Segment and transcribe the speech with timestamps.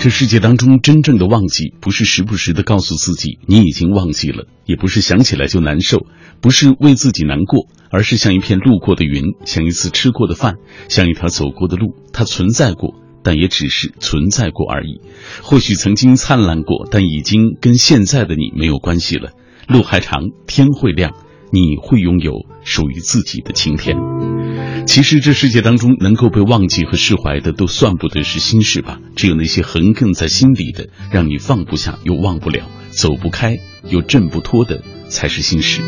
[0.00, 6.06] 这世界当中真正的忘记，不是时不时的告诉自己你已经忘记了，也不是想起来就难受，
[6.40, 10.54] 不是为自己难过，而是像一片路过的云，像一次吃过的饭，
[10.88, 15.02] 像一条走过的路，它存在过，但也只是存在过而已。
[15.42, 19.32] 或许曾经灿烂过，但已经跟现在的你没有关系了。
[19.68, 21.12] 路还长，天会亮。
[21.52, 23.96] 你会拥有属于自己的晴天。
[24.86, 28.98] 其实这世界当中能够被忘记和释怀的，都算不得是心事吧。
[29.14, 34.82] 只有那些横亘在心底的，让你放不下又忘不了、走不开又挣不脱的。
[35.10, 35.82] 才是心事。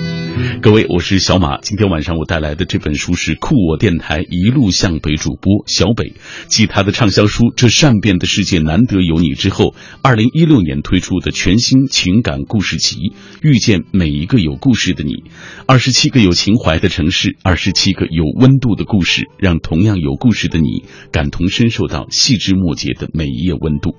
[0.60, 1.60] 各位，我是小马。
[1.60, 6.14] 今天晚上我带来的这本书是酷我电台一路向北主播小北，
[6.48, 12.96] 继他的畅销书《这善变的世界难得有你》之后，二零一六年推出的全新情感故事集
[13.42, 15.12] 《遇见每一个有故事的你》，
[15.66, 23.94] 二十七个有情怀的城市，二十七个有温度的故事，让同样有故事的你感同身受到细枝末节的每一页温度。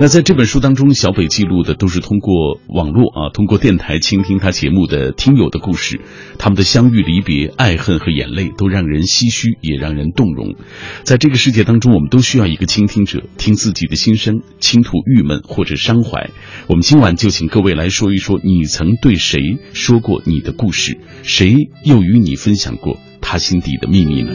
[0.00, 6.00] 那在这本书当中，小北记录的都是通过网络啊，通过电台倾听他节目的听友的故事，
[6.38, 10.56] 他们的相遇、离别、爱恨和眼泪，都让人唏嘘，也让人动容。
[11.04, 16.30] 在这个世界当中，我们都需要一个倾听者，听自己的心声，倾吐郁闷或者伤怀。
[16.66, 21.54] 我们今晚就请各位来说一说，你曾对谁说过你的故事，谁
[21.84, 24.32] 又与你分享过他心底的秘密呢？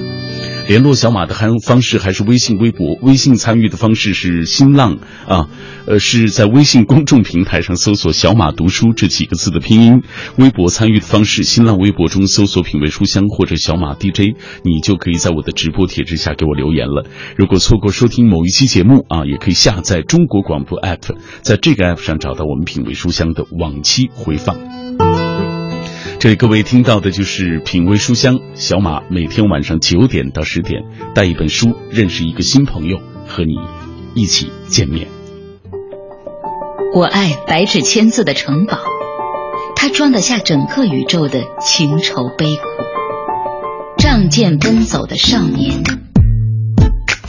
[0.67, 2.97] 联络小马的还方式还是微信、微博。
[3.01, 5.47] 微信参与的方式是新浪啊，
[5.85, 10.01] 呃，是在微信公众平台上搜索“小马读书”这几个字的拼音。
[10.37, 17.05] 微博参与的方式，新浪微博中搜索“品味书香”或者“小马 DJ”，你就可以在我的直播帖之下给我留言了。
[17.37, 24.86] 如果错过收听某一期节目啊，也可以下载中国广播 app，在这个 app 上找到我们“品味书香”的往期回放。
[26.27, 30.83] 这里各位听到的就是品味书香小马，每天晚上九点到十点
[31.15, 33.53] 带一本书，认识一个新朋友，和你
[34.13, 35.07] 一起见面。
[36.93, 38.77] 我爱白纸千字的城堡，
[39.77, 42.61] 它装得下整个宇宙的情愁悲苦。
[43.97, 45.81] 仗剑奔走的少年，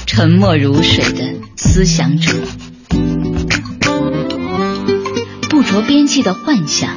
[0.06, 2.32] 沉默如水的思想者，
[5.48, 6.96] 不着边际的幻想。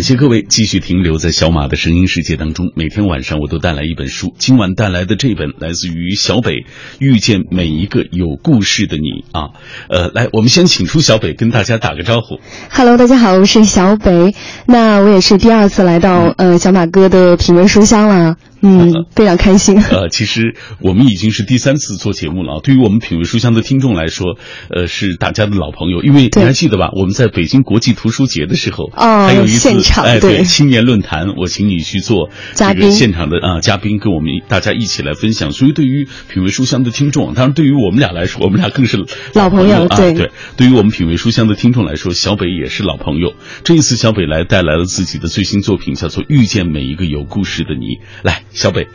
[0.00, 2.72] 感谢各位继续停留在小马的声音世界当中。
[2.74, 6.52] 每天晚上我都带来一本书，今晚带来的这本来自于小北，
[6.98, 9.50] 《遇见每一个有故事的你》啊。
[9.90, 12.40] 呃，来，我们先请出小北跟大家打个招呼。
[12.70, 14.34] Hello，大家好，我是小北。
[14.64, 18.36] 那我也是第二次来到呃小马哥的品味书香了。
[18.62, 19.80] 嗯，非常开心。
[19.80, 22.60] 呃，其实我们已经是第三次做节目了啊。
[22.62, 24.36] 对于我们品味书香的听众来说，
[24.68, 26.02] 呃，是大家的老朋友。
[26.02, 26.90] 因为你还记得吧？
[26.94, 29.70] 我们在北京国际图书节的时候，哦，还有一次，
[30.02, 35.52] 哎，对，青年论坛，我请你去做嘉宾现场的啊嘉宾，跟我们大家一起来分享。
[35.52, 38.98] 所以，对于品味书香的听众，当然对于我们俩来说， 我们俩更是
[39.34, 39.96] 老朋友啊。
[39.96, 43.32] 对，对于我们品味书香的听众来说，小北也是老朋友。
[43.64, 47.86] 这一次，小北来带来了自己的最新作品，叫做《遇见每一个有故事的你》。
[48.22, 48.42] 来。
[48.52, 48.86] 小北，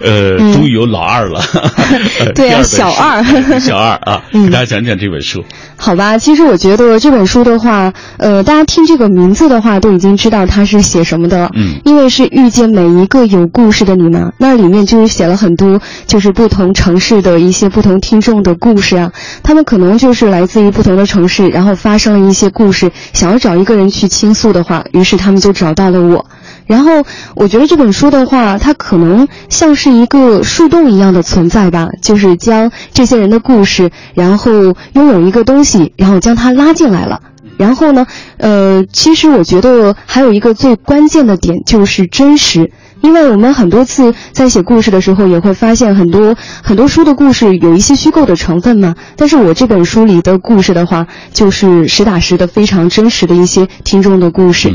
[0.00, 1.40] 呃，终于有老二了，
[2.34, 3.22] 对啊， 小二，
[3.60, 5.44] 小二啊，给大家讲讲这本书。
[5.76, 11.50] 好吧，其实我觉得这本书的话，呃，大家听这个名字的话，都已经知道它是写什么的了。
[11.54, 19.12] 嗯，因为是遇见每一个有故事的你嘛，那里面就是写了很多，就是不同城市的一些不同听众的故事啊。
[19.42, 26.24] 他们可能就是来自于不同的城市，然后发生了一些故事，想要找一个人去倾诉的话，于是他们就找到了我。
[26.66, 34.52] 然后我觉得这本书的话，它可能像是一个树洞一样的存在吧，就是将这些人的故事，然后
[34.92, 37.20] 拥有一个东西，然后将它拉进来了。
[37.58, 38.06] 然后呢，
[38.38, 42.72] 呃，其实我觉得还有一个最关键的点就是真实，
[43.02, 48.96] 因为我们很多次在写故事的时候，也会发现很多很多书的故事有一些虚构的成分嘛。
[49.16, 54.72] 但是我这本书里的故事的话，就是实打实的非常真实的一些听众的故事。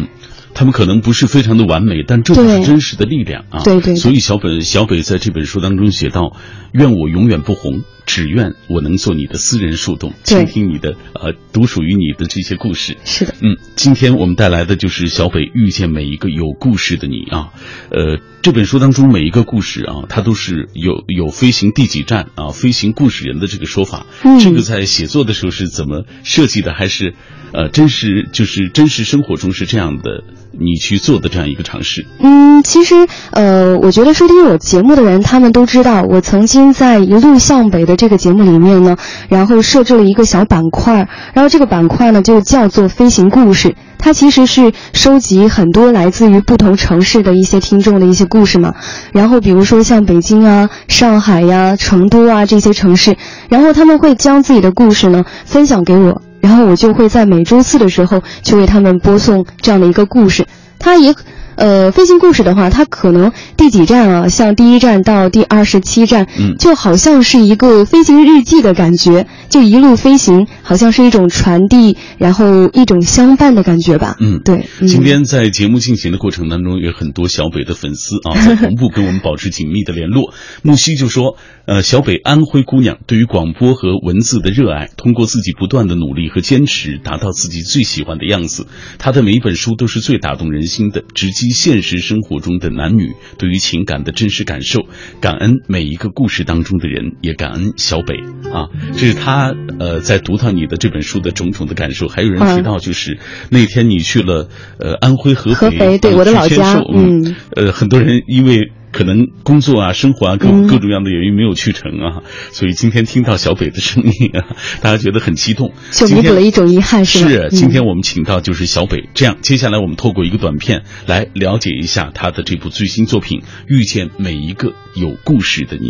[0.57, 3.62] 他们可能不是非常的完美，但这就是真实的力量啊！
[3.63, 3.95] 对对。
[3.95, 6.36] 所以小本小北在这本书当中写道
[6.74, 12.95] ：“愿我永远不红。”只愿我能做你的私人树洞，倾听你的呃，独属于你的这些故事。
[13.04, 17.50] 是的，嗯，今天我们带来的就是小北遇见每一个有故事的你啊。
[17.92, 24.06] 呃，这本书当中每一个故事啊，它都是有有飞行第几站啊，飞行故事人的这个说法。
[24.24, 26.74] 嗯，这个在写作的时候是怎么设计的？
[26.74, 27.13] 还是
[27.51, 30.24] 呃，真实就是真实生活中是这样的
[30.59, 32.06] 你去做的这样一个尝试？
[32.19, 32.95] 嗯，其实
[33.31, 38.98] 呃，我觉得收听我节目的人，他们都知道，我曾经在《一路向北》的这个节目里面呢，
[39.30, 43.75] 然后设置了一个小板块，然后这个板块呢就叫做“飞行故事”。
[44.00, 48.74] 它其实是收集很多来自于不同城市的一些听众的一些故事嘛。
[49.12, 53.18] 然后比如说像北京啊、上海呀、成都啊这些城市，
[53.50, 56.21] 然后他们会将自己的故事呢分享给我。
[56.39, 60.47] 然后我就会在每周四的时候去为他们播送这样的一个故事，
[60.79, 61.13] 他也。
[61.57, 64.27] 呃，飞行故事的话，它可能第几站啊？
[64.27, 74.15] 像第一站到第二十七站，嗯，就好像是一个飞行日记的感觉，就一路飞行，好像是一种传递，然后一种相伴的感觉吧。
[74.19, 74.68] 嗯，对。
[74.88, 80.31] 今天在节目进行的过程当中，有很多小北的粉丝啊，在同步跟我们保持紧密的联络。
[80.62, 88.68] 木西就说，呃，小北安徽姑娘对于广播和文字的热爱，通过自己不断的努力和坚持，达到自己最喜欢的样子。
[89.00, 91.46] 她的每一本书都是最打动人心的，直击。
[91.49, 94.81] 现实生活中的男女对于情感的真实感受，
[95.21, 98.15] 感恩每一个故事当中的人，也感恩小北
[98.51, 98.69] 啊。
[98.94, 102.07] 这是他呃在读到你的这本书的种种的感受。
[102.07, 104.49] 还有人提到，就是那天你去了
[104.79, 108.71] 呃安徽合肥，对我的老家，嗯，呃很多人因为。
[108.91, 125.87] 可能工作啊、生活啊各各种各样的原因没有去成啊，所以今天听到小北的声音啊， 大家觉得很激动，就弥补了一种遗憾，是是，今天我们请到就是小北，这样接下来我们透过一个短片来了解一下他的这部最新作品《遇见每一个有故事的你》。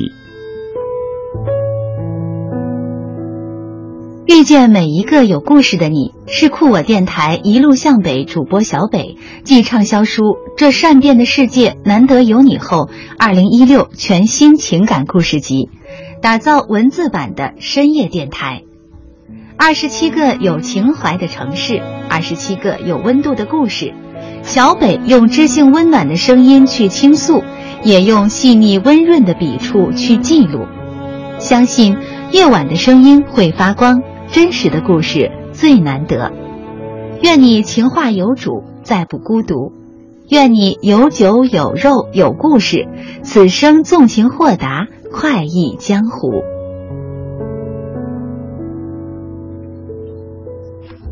[4.27, 9.15] 遇见每一个有故事的你，是酷我电台一路向北主播小北
[9.45, 10.23] 继畅销书
[10.57, 15.69] 《这善变的世界难得有你》后，二零一六全新情感故事集，
[16.21, 18.63] 打造文字版的深夜电台。
[19.55, 23.93] 二十七个有情怀的城市，二十七个有温度的故事，
[24.41, 27.45] 小北用知性温暖的声音去倾诉，
[27.81, 30.65] 也用细腻温润的笔触去记录。
[31.39, 31.95] 相信
[32.31, 34.03] 夜晚的声音会发光。
[34.29, 36.31] 真实的故事最难得，
[37.21, 39.71] 愿你情话有主，再不孤独；
[40.29, 42.87] 愿你有酒有肉有故事，
[43.23, 46.56] 此生纵情豁达，快意江湖。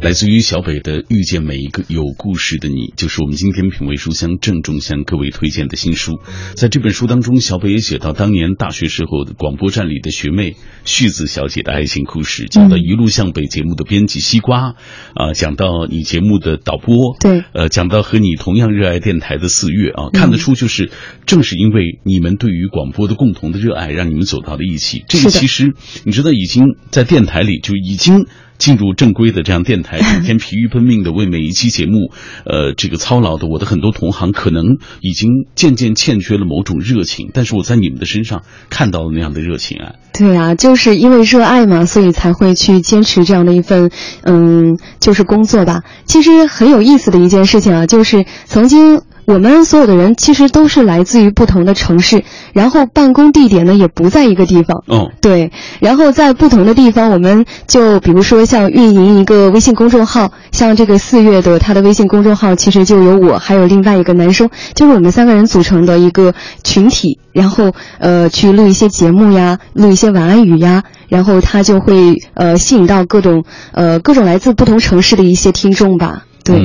[0.01, 6.19] 来自于小北的《遇见每一个有故事的你》，就是我们今天品味书香郑重向各位推荐的新书。
[6.55, 14.75] 在这本书当中，小北也写到当年大学时候广播站里的学妹旭子小姐的爱情故事，讲到一路向北节目的编辑西瓜，
[15.15, 20.91] 啊，讲到你节目的导播，对，呃，讲到和你同样热爱电台的四月啊，看得出就是
[21.25, 25.03] 正是因为你们对于广播的共同的热爱，让你们走到了一起。
[25.07, 28.27] 这个其实你知道，已经在电台里就已经。
[28.57, 32.11] 进入正规的这样电台， 整天疲于奔命的为每一期节目，
[32.45, 37.29] 呃，这个操劳的我的很多同行，可能已经渐渐欠缺了某种热情。
[37.33, 39.93] 但是我在你们的身上看到了那样的热情啊！
[40.13, 43.91] 对啊，就是因为热爱嘛，所以才会去坚持这样的一份，
[44.23, 45.83] 嗯，就是工作吧。
[46.05, 49.01] 其实很有意思的一件事情啊，就是曾经。
[49.25, 52.23] 我们所有的人其实都是来自于不同的城市，
[52.53, 54.83] 然后办公地点呢也不在一个地方。
[54.87, 76.25] 哦，对，然后在不同的地方，我们就比如说像运营一个微信公众号，像这个四月的他的微信公众号，其实就有我还有另外一个男生，就是我们三个人组成的一个群体，然后呃去录一些节目呀，录一些晚安语呀，然后他就会呃吸引到各种呃各种来自不同城市的一些听众吧。
[76.43, 76.61] 对，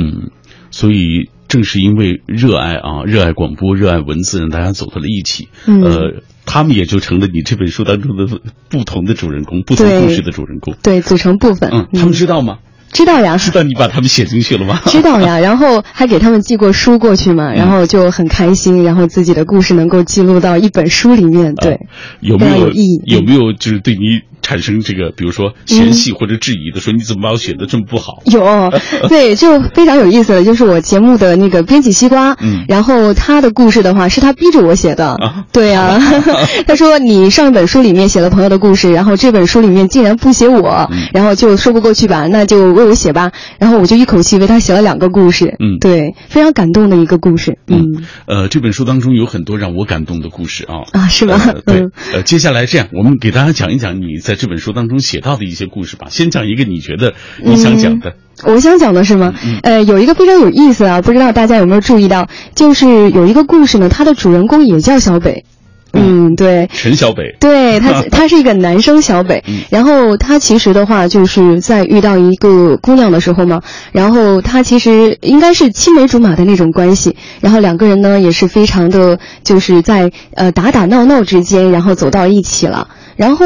[0.69, 1.30] 所以。
[1.51, 5.49] 正是因为热爱啊，热爱广播，热爱文字，让大家走到了一起。
[5.65, 8.39] 呃，他们也就成了你这本书当中的
[8.69, 10.73] 不同的主人公，不同故事的主人公。
[10.81, 11.69] 对，组成部分。
[11.73, 12.59] 嗯，他们知道吗？
[12.93, 13.35] 知道呀。
[13.35, 14.79] 知道你把他们写进去了吗？
[14.85, 21.81] 知道呀， 然后还给他们寄过书过去嘛，然后就很开心，然后自己的故事能够记录到一本书里面，对，
[22.21, 23.01] 有没有意义？
[23.07, 24.21] 有没有就是对你？
[24.51, 28.21] 产生这个，比如说嫌隙或者质疑的，说你怎么把我写的这么不好？
[28.25, 28.69] 有，
[29.07, 35.17] 对，就非常有意思的，就是我节目的那个编辑西瓜，嗯，然后他的故事的话是他逼着我写的，
[35.53, 35.97] 对呀，
[36.67, 51.39] 他说你上一本书里面写了朋友的故事，然后这本书里面竟然不写我，然后就说不过去吧，那就为我写吧，然后我就一口气为他写了两个故事，嗯，对，非常感动的一个故事，嗯，呃，这本书当中有很多让我感动的故事啊，啊，是吗？
[51.65, 54.40] 对，呃，接下来这样，我们给大家讲一讲你在。
[54.41, 58.15] 在这本书当中写到的一些故事吧，先讲一个你觉得你想讲的。
[58.43, 59.35] 我想讲的是吗？
[59.61, 65.45] 呃，有一个非常有意思啊，不知道大家有没有注意到，就是有一个故事呢，它的主人公也叫小北。
[65.93, 69.43] 嗯，对，陈小北，对他， 他是一个男生小北。
[69.69, 77.17] 然后他其实的话，就是在遇到一个姑娘的时候嘛，然后他其实应该是青梅竹马的那种关系。
[77.41, 82.87] 然后两个人呢，也是非常的，就是在呃打打闹闹之间，然后走到一起了。
[83.15, 83.45] 然后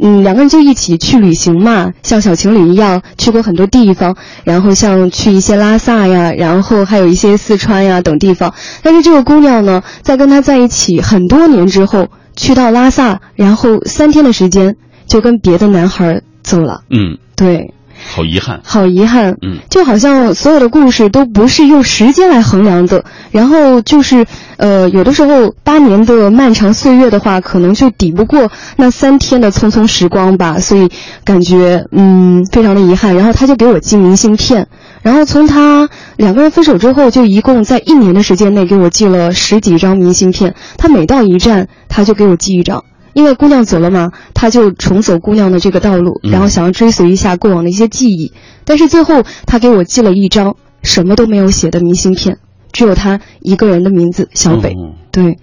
[0.00, 4.16] 嗯，两个人就一起去旅行嘛，像小情侣一样去过很多地方。
[4.44, 8.54] 然后像去一些拉萨呀，然后还有一些四川呀等地方。
[8.82, 12.08] 但是这个姑娘呢，在跟他在一起很多年之后。
[12.38, 16.82] 去到拉萨，然后三天的时间就跟别的男孩走了。
[16.90, 17.72] 嗯，对，
[18.08, 19.36] 好遗憾，好遗憾。
[19.42, 23.04] 嗯，就好像所有的故事都不是用时间来衡量的。
[23.30, 24.24] 然后就是，
[24.56, 30.58] 呃，有的时候八年的漫长岁月的话，可能就抵不过那三天的匆匆时光吧。
[30.60, 30.88] 所以
[31.24, 33.14] 感觉嗯非常的遗憾。
[33.16, 34.68] 然后他就给我寄明信片。
[35.02, 40.54] 然后从他两个人分手之后，就一共在一年的时间内给我寄了十几张明信片。
[40.78, 42.84] 他每到一站，他就给我寄一张，
[43.16, 48.34] 因为姑娘走了嘛，他就重走姑娘的这个道路，然后想要追随一下过往的一些记忆。
[48.66, 52.36] 但是最后，他给我寄了一张什么都没有写的明信片，
[52.72, 54.74] 只有他一个人的名字小北。
[55.10, 55.38] 对，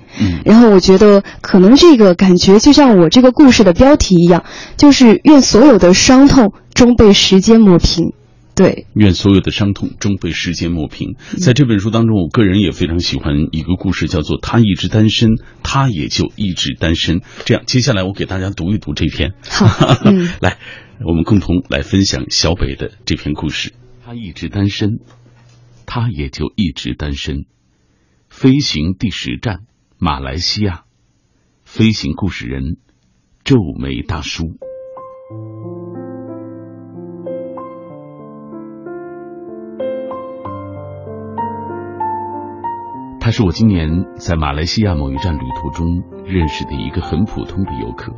[0.46, 4.44] 然后我觉得可能这个感觉就像我这个故事的标题一样，
[4.78, 8.14] 就是愿所有的伤痛终被时间抹平。
[8.56, 11.16] 对，愿所有的伤痛终被时间抹平。
[11.40, 15.32] 在这本书当中，我个人也非常喜欢一个故事，叫做“他一直单身，
[15.64, 17.22] 他也就一直单身”。
[17.46, 19.34] 这样，接下来我给大家读一读这篇。
[19.50, 19.66] 好，
[20.40, 20.60] 来，
[21.04, 23.74] 我们共同来分享小北的这篇故事。
[24.06, 25.00] 他一直单身，
[25.88, 27.46] 他也就一直单身。
[28.30, 29.62] 飞行第十站，
[29.98, 30.84] 马来西亚。
[31.64, 32.78] 飞行故事人，
[33.44, 34.58] 皱眉大叔。
[43.24, 48.12] 他是我今年在马来西亚某一站旅途中认识的一个很普通的游客，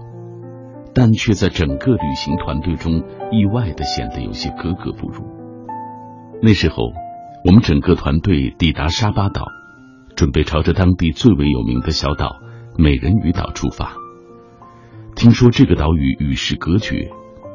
[0.95, 5.23] 但却在整个旅行团队中意外的显得有些格格不入。
[6.41, 6.77] 那时候，
[7.45, 9.45] 我们整个团队抵达沙巴岛，
[10.15, 12.37] 准备朝着当地最为有名的小岛
[12.75, 13.93] 美人鱼岛出发。
[15.15, 17.11] 听说这个岛屿与世隔绝，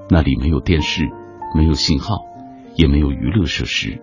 [0.09, 1.09] 那里没有电视，
[1.57, 2.14] 没有信号，
[2.76, 4.00] 也没有娱乐设施。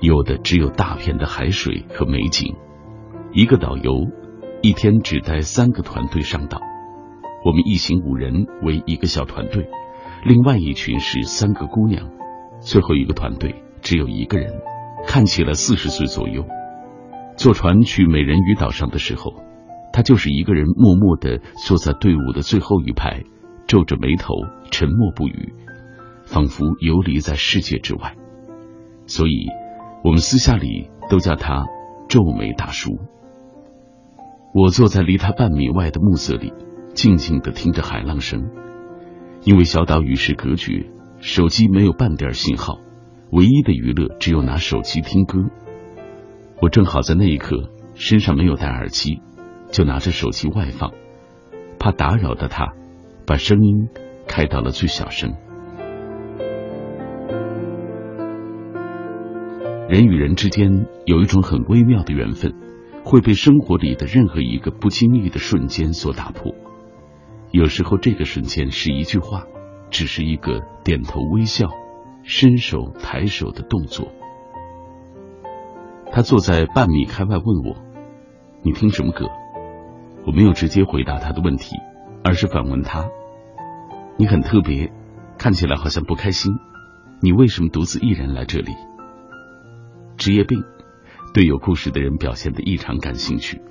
[0.00, 2.54] 有的只有大片的海水和美景。
[3.32, 4.06] 一个导游
[4.62, 6.60] 一天只带三个团队上岛，
[7.44, 9.68] 我们一行五人为一个小团队，
[10.24, 12.08] 另外一群是三个姑娘，
[12.60, 14.52] 最后一个团队只有一个人，
[15.06, 16.44] 看起来四十岁左右。
[17.36, 19.34] 坐船去美人鱼岛上的时候，
[19.92, 23.24] 他就是一个人默默的坐在队伍的最后一排，
[23.66, 24.34] 皱着眉头，
[24.70, 25.52] 沉默不语，
[26.24, 28.14] 仿佛游离在世界之外。
[29.06, 29.48] 所以。
[30.04, 31.66] 我们私下里都叫他
[32.08, 32.98] 皱眉大叔。
[34.54, 36.52] 我坐在离他半米外的暮色里，
[36.94, 38.50] 静静的听着海浪声。
[39.44, 40.90] 因为小岛与世隔绝，
[41.20, 42.78] 手机没有半点信号，
[43.30, 45.38] 唯一的娱乐只有拿手机听歌。
[46.60, 49.20] 我正好在那一刻身上没有戴耳机，
[49.70, 50.92] 就拿着手机外放，
[51.78, 52.72] 怕打扰到他，
[53.26, 53.88] 把声音
[54.26, 55.34] 开到了最小声。
[59.88, 62.54] 人与人之间有一种很微妙的缘分，
[63.04, 66.54] 会被生活里的任何一个不经意的瞬间所打破。
[67.52, 69.44] 有时候，这个瞬间是一句话，
[69.88, 71.70] 只是一个点头微笑、
[72.22, 74.08] 伸手抬手的动作。
[76.12, 77.76] 他坐在半米开外问我
[78.62, 79.26] ：“你听什么歌？”
[80.26, 81.76] 我没有直接回答他的问题，
[82.22, 83.08] 而是反问他
[84.20, 84.92] ：“你很特别，
[85.38, 86.52] 看起来好像不开心。
[87.22, 88.72] 你为什么独自一人来这里？”
[90.18, 90.64] 职业病，
[91.32, 93.62] 对有故事的人表现的异常感兴趣。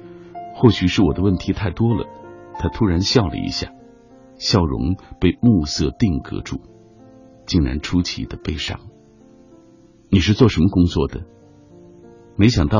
[0.55, 2.07] 或许是我的问题太多了，
[2.57, 3.69] 他突然笑了一下，
[4.37, 6.61] 笑容被暮色定格住，
[7.45, 8.79] 竟然出奇的悲伤。
[10.09, 11.25] 你是做什么工作的？
[12.37, 12.79] 没想到，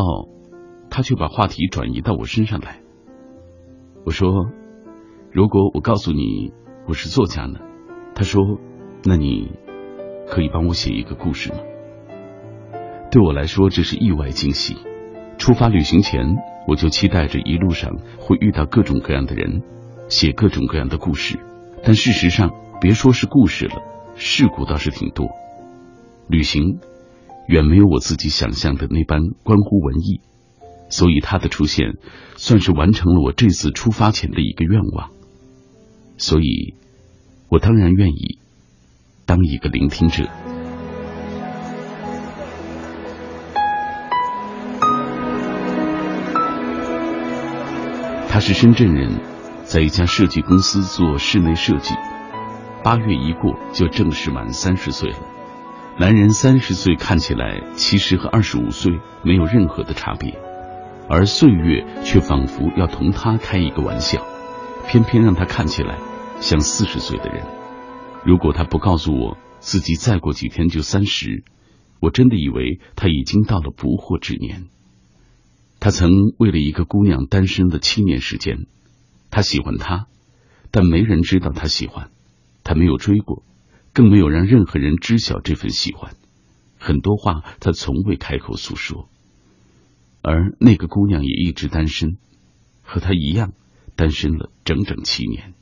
[0.89, 2.79] 他却把话题转移到我身上来。
[4.05, 4.50] 我说
[5.29, 6.53] ：“如果我告诉你
[6.88, 7.59] 我是作家呢？”
[8.15, 8.41] 他说
[9.03, 9.51] ：“那你
[10.29, 11.59] 可以帮我写一个故事吗？”
[13.10, 14.76] 对我来说，这是意外惊喜。
[15.38, 16.36] 出发旅行前，
[16.68, 19.62] 我就期待着一路上会遇到各种各样的人，
[20.10, 21.40] 写各种各样的故事。
[21.84, 23.82] 但事实上，别说是故事了，
[24.16, 25.30] 事故倒是挺多。
[26.28, 26.80] 旅行
[27.48, 30.20] 远没有我自己想象的那般关乎文艺，
[30.90, 31.94] 所以他的出现
[32.36, 35.12] 算是完成了我这次出发前的一个愿望。
[36.18, 36.74] 所以，
[37.48, 38.40] 我当然愿意
[39.26, 40.28] 当一个聆听者。
[48.38, 49.20] 他是深圳人，
[49.63, 51.96] 在一家设计公司做室内设计。
[52.84, 55.17] 八月一过，就正式满三十岁了。
[56.00, 60.38] 男人三十岁看起来其实和二十五岁没有任何的差别，
[61.10, 64.24] 而岁月却仿佛要同他开一个玩笑，
[64.88, 65.98] 偏偏让他看起来
[66.39, 67.44] 像四十岁的人。
[68.24, 71.44] 如果他不告诉我自己再过几天就三十，
[72.00, 74.65] 我真的以为他已经到了不惑之年。
[75.79, 78.65] 他曾为了一个姑娘单身了七年时间，
[79.29, 80.07] 他喜欢她，
[80.72, 82.10] 但没人知道他喜欢。
[82.63, 83.43] 他没有追过，
[83.93, 86.15] 更没有让任何人知晓这份喜欢。
[86.77, 89.07] 很多话他从未开口诉说，
[90.22, 92.17] 而那个姑娘也一直单身，
[92.81, 93.53] 和他一样
[93.96, 95.53] 单身了整整七年。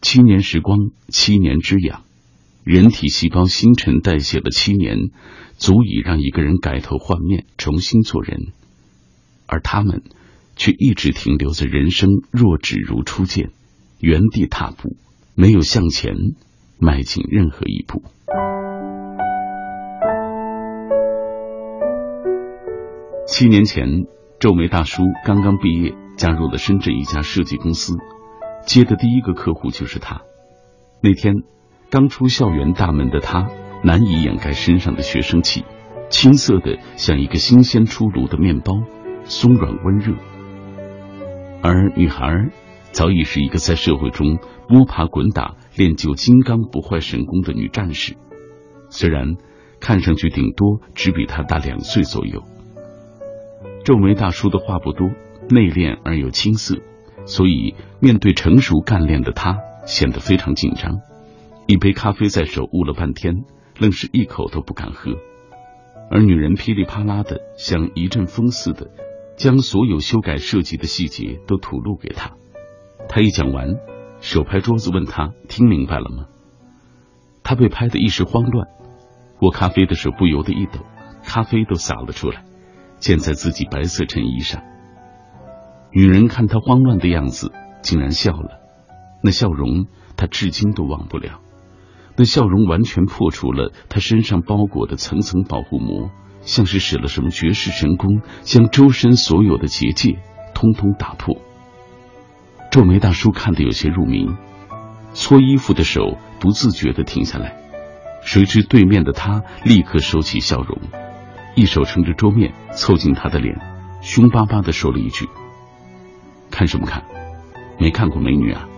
[0.00, 2.04] 七年时光，七年之痒，
[2.62, 5.10] 人体细胞新陈代谢了七年，
[5.56, 8.52] 足以让一个人改头换面，重新做人。
[9.46, 10.02] 而他们
[10.56, 13.50] 却一直停留在人生若只如初见，
[14.00, 14.96] 原地踏步。
[15.34, 16.14] 没有向前
[16.78, 18.02] 迈进任何一步。
[23.26, 24.04] 七年前，
[24.38, 27.96] 皱眉大叔刚刚毕业，加入了深圳一家设计公司，
[28.66, 30.20] 接的第一个客户就是他。
[31.00, 31.36] 那天，
[31.88, 33.48] 刚出校园大门的他，
[33.82, 35.64] 难以掩盖身上的学生气，
[36.10, 38.82] 青涩的像一个新鲜出炉的面包，
[39.24, 40.14] 松软温热。
[41.62, 42.50] 而女孩。
[42.92, 44.38] 早已是一个在社会中
[44.68, 48.16] 摸爬滚打、练就金刚不坏神功的女战士，
[48.90, 49.36] 虽然
[49.80, 52.42] 看上去顶多只比他大两岁左右。
[53.82, 55.08] 皱眉大叔的话不多，
[55.48, 56.82] 内敛而又青涩，
[57.24, 61.00] 所以面对成熟干练的他，显得非常紧张。
[61.66, 63.44] 一杯咖啡在手，悟了半天，
[63.78, 65.12] 愣是一口都不敢喝。
[66.10, 68.90] 而女人噼里啪啦的，像一阵风似的，
[69.42, 72.30] 将所有修改设计的细节都吐露给他。
[73.08, 73.74] 他一讲完，
[74.20, 76.26] 手拍桌子问他：“听明白了吗？”
[77.42, 78.68] 他被拍得一时慌乱，
[79.40, 80.78] 握咖啡的手不由得一抖，
[81.24, 82.44] 咖啡都洒了出来，
[83.00, 84.62] 溅在自己白色衬衣上。
[85.90, 87.50] 女人看他慌乱的样子，
[87.82, 88.60] 竟然笑了，
[89.24, 91.40] 那笑容他至今都忘不了。
[92.16, 96.10] 那笑容完全破除了他身上包裹的层层保护膜，
[96.44, 100.18] 像是使了什么绝世神功，将周身所有的结界
[100.54, 101.36] 通通打破。
[102.70, 104.28] 皱眉大叔看得有些入迷，
[105.12, 107.56] 搓衣服的手不自觉的停下来。
[108.24, 110.78] 谁知对面的他立刻收起笑容，
[111.54, 113.58] 一手撑着桌面，凑近他的脸，
[114.00, 115.28] 凶巴巴的说了一句
[116.50, 117.02] ：“看什么看？
[117.78, 118.68] 没看过美女啊？”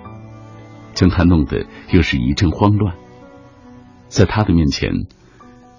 [0.94, 2.94] 将他弄得又是一阵慌乱。
[4.08, 4.90] 在他的面前，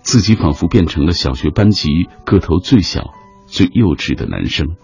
[0.06, 3.10] 自己仿佛变成了小学班级个头最小、
[3.48, 4.78] 最幼稚的男生。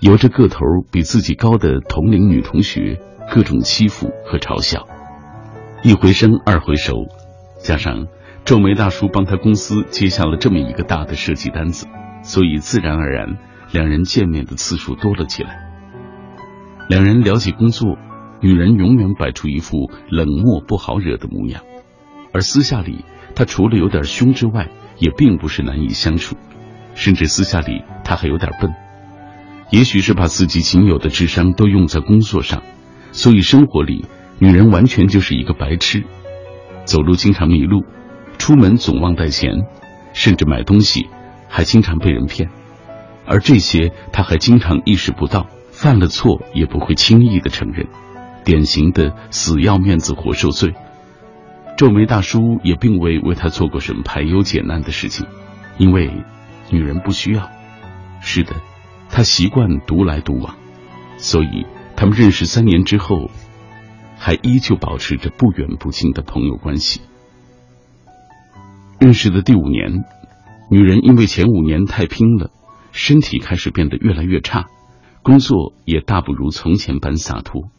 [0.00, 0.58] 由着个头
[0.90, 3.00] 比自己高的同龄女同学
[3.32, 4.88] 各种欺负和嘲笑，
[5.84, 7.06] 一回生二回熟，
[7.62, 8.08] 加上
[8.44, 11.86] 皱眉大叔帮他公司接下了这么一个大的设计单子，
[12.24, 13.38] 所以自然而然
[13.70, 15.70] 两人见面的次数多了起来。
[16.88, 17.96] 两人聊起工作，
[18.42, 21.62] 女人永远摆出一副冷漠不好惹的模样，
[22.34, 23.04] 而私下里
[23.36, 24.68] 他除了有点凶之外，
[24.98, 26.36] 也并不是难以相处，
[26.94, 28.74] 甚至私下里他还有点笨。
[29.70, 32.62] 也许是把自己仅有的智商都用在工作上，
[33.12, 34.04] 所以生活里
[34.40, 36.02] 女人完全就是一个白痴，
[36.84, 37.84] 走路经常迷路，
[38.36, 39.52] 出门总忘带钱，
[40.12, 41.08] 甚至买东西
[41.48, 42.50] 还经常被人骗，
[43.26, 47.86] 而这些他还经常意识不到，犯了错也不会轻易的承认，
[48.44, 50.74] 典型的死要面子活受罪。
[51.76, 55.26] 皱眉大叔也并未为她做过什么排忧解难的事情，
[55.78, 56.10] 因为
[56.70, 57.50] 女人不需要。
[58.20, 58.54] 是的。
[59.10, 60.56] 他习惯独来独往，
[61.18, 63.30] 所以他们认识三年之后，
[64.18, 67.00] 还依旧保持着不远不近的朋友关系。
[68.98, 70.02] 认识的第五年，
[70.68, 72.50] 女人因为前五年太拼了，
[72.90, 74.66] 身体开始变得越来越差，
[75.22, 77.70] 工作也大不如从前般洒脱。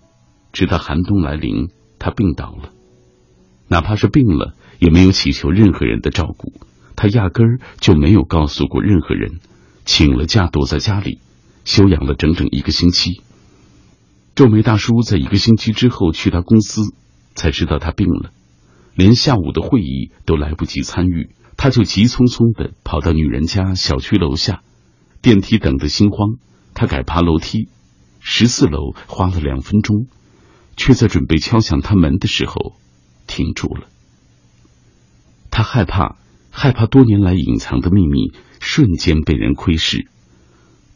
[0.54, 1.68] 直到寒冬来临，
[2.00, 2.70] 她病倒了，
[3.68, 6.54] 哪怕是病了，也没有祈求任何人的照顾，
[6.96, 9.40] 他压根儿就没有告诉过任何人，
[9.86, 11.20] 请了假躲在家里。
[11.66, 13.24] 休养了整整一个星期，
[14.36, 16.94] 皱眉大叔在一个星期之后去他公司，
[17.34, 18.30] 才知道他病了，
[18.94, 24.62] 连下午的会议都来不及参与，他就急匆匆的跑到女人家小区楼下，
[25.24, 26.36] 电梯等得心慌，
[26.76, 27.68] 他改爬楼梯，
[28.20, 30.06] 十四楼花了两分钟，
[30.78, 32.76] 却在准备敲响他门的时候
[33.28, 33.88] 停住了，
[35.52, 36.18] 他害怕，
[36.52, 40.08] 害怕多年来隐藏的秘密瞬间被人窥视。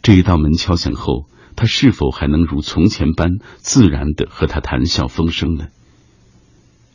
[0.02, 5.68] 这一道门敲响后，他是否还能如从前般自然的和他谈笑风生呢？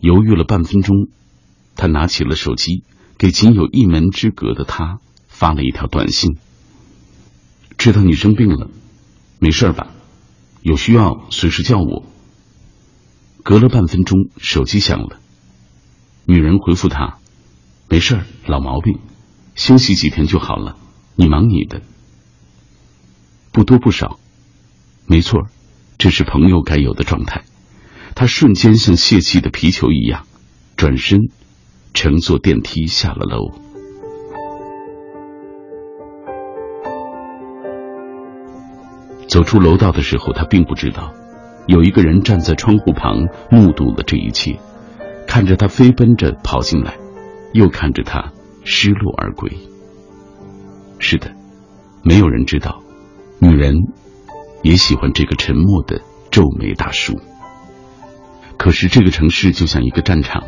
[0.00, 1.08] 犹豫了半分钟，
[1.76, 2.82] 他拿起了手机，
[3.18, 6.36] 给仅有一门之隔的他发了一条短信
[7.76, 8.70] ：“知道你生病了，
[9.38, 9.90] 没事吧？
[10.62, 12.04] 有需要随时叫我。”
[13.44, 15.20] 隔了半分钟，手机响了，
[16.26, 17.18] 女人回复他
[17.88, 18.98] ：“没事儿老毛病，
[19.54, 20.76] 休息几天就好了。
[21.16, 21.82] 你忙你的，
[23.52, 24.18] 不多不少，
[25.06, 25.48] 没错，
[25.98, 27.44] 这是朋友该有的状态。”
[28.16, 30.24] 他瞬间像泄气的皮球一样，
[30.76, 31.30] 转身
[31.92, 33.50] 乘坐电梯下了楼。
[39.26, 41.12] 走出楼道的时候，他并不知道，
[41.66, 44.60] 有一个人站在窗户旁目睹了这一切，
[45.26, 46.96] 看着他飞奔着跑进来，
[47.52, 48.32] 又看着他
[48.64, 49.50] 失落而归。
[50.98, 51.34] 是的，
[52.02, 52.82] 没有人知道，
[53.38, 53.74] 女人
[54.62, 57.14] 也喜欢这个沉默的皱眉大叔。
[58.56, 60.44] 可是这个城市就像一个战场，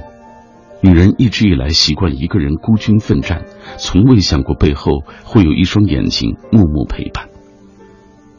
[0.81, 3.45] 女人一直以来习惯一个人孤军奋战，
[3.79, 7.29] 从未想过背后会有一双眼睛默默陪伴。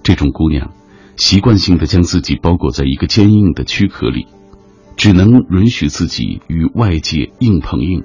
[0.02, 0.72] 这种姑娘，
[1.18, 4.28] 习惯性的将自己包裹在一个坚硬的躯壳里，
[4.98, 8.04] 只能允许自己与外界硬碰硬，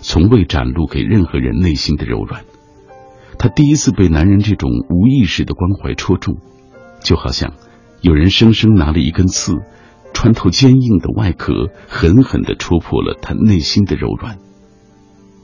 [0.00, 2.44] 从未展露给任何人内心的柔软。
[3.38, 6.36] 她第一次被男人这种无意识的关怀戳中，
[7.02, 7.54] 就好像
[8.02, 9.62] 有人生生拿了一根刺。
[10.14, 14.38] 穿透坚硬的外壳，狠狠的戳破了他内心的柔软。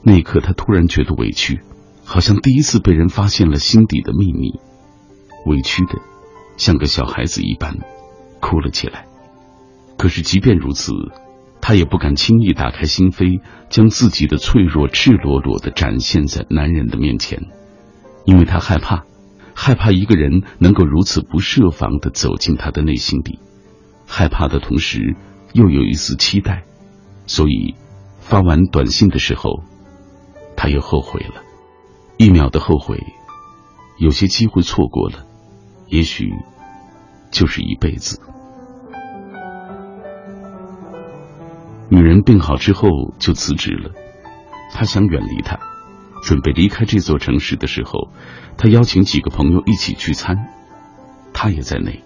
[0.03, 1.59] 那一刻，他突然觉得委屈，
[2.05, 4.59] 好像第一次被人发现了心底的秘密，
[5.47, 5.95] 委屈的
[6.55, 7.79] 像个小孩子一般，
[8.39, 9.08] 哭了起来。
[9.99, 10.93] 可是，即便如此，
[11.59, 17.47] 他也不敢轻易打开心扉，将自己的脆弱赤裸裸的展现在男人的面前，
[18.23, 19.03] 因为他害怕，
[19.53, 23.39] 害怕一个人能够如此不设防的走进他的内心里。
[24.07, 25.17] 害怕的同时，
[25.51, 26.63] 又有一丝期待，
[27.25, 27.75] 所以
[28.21, 29.63] 发完短信的时候，
[30.55, 31.43] 他又后悔了。
[32.15, 33.03] 一秒的后悔，
[33.97, 35.25] 有些机会错过了，
[35.87, 36.31] 也许
[37.31, 38.21] 就是一辈子。
[41.89, 43.91] 女人病好之后就辞职了，
[44.71, 45.59] 她想远离他，
[46.23, 48.11] 准备离开这座城市的时候，
[48.57, 50.37] 她邀请几个朋友一起聚餐，
[51.33, 52.03] 他也在内。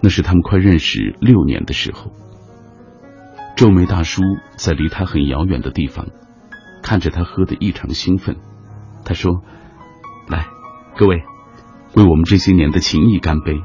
[0.00, 2.10] 那是他们快认识六年的时候，
[3.54, 4.22] 皱眉大叔
[4.56, 6.06] 在离他很遥远的地方，
[6.82, 8.36] 看着他喝得异常兴奋。
[9.04, 9.42] 他说
[10.26, 10.46] ：“来，
[10.96, 11.22] 各位，
[11.94, 13.60] 为我们这些年的情谊干杯！”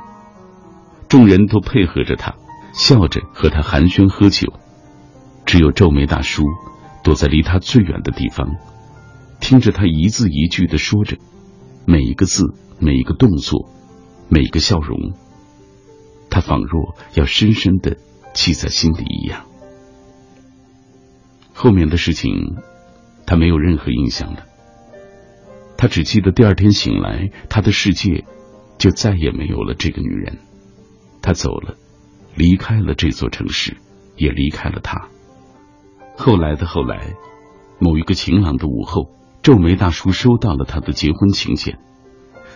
[1.07, 2.35] 众人都配合着他，
[2.73, 4.53] 笑着和他寒暄喝酒。
[5.45, 6.43] 只有皱眉大叔
[7.03, 8.57] 躲在离他最远的地方，
[9.39, 11.17] 听着他一字一句的说着，
[11.85, 12.43] 每一个字，
[12.79, 13.69] 每一个动作，
[14.27, 15.13] 每一个笑容。
[16.29, 17.95] 他仿若要深深的
[18.33, 19.45] 记在心里一样。
[21.53, 22.57] 后面的事情，
[23.25, 24.43] 他没有任何印象了。
[25.77, 28.25] 他只记得第二天醒来，他的世界
[28.77, 30.39] 就再也没有了这个女人。
[31.21, 31.75] 他走了，
[32.37, 33.77] 离开了这座城市，
[34.15, 35.07] 也离开了他。
[36.15, 37.15] 后来的后来，
[37.79, 39.09] 某一个晴朗的午后，
[39.41, 41.79] 皱眉大叔收到了他的结婚请柬。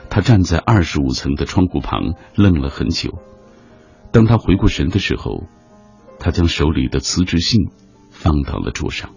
[0.08, 3.18] 他站在二十五层的窗户旁，愣了很久。
[4.12, 5.46] 当他回过神的时候，
[6.20, 7.72] 他将手里的辞职信
[8.12, 9.10] 放到了桌上。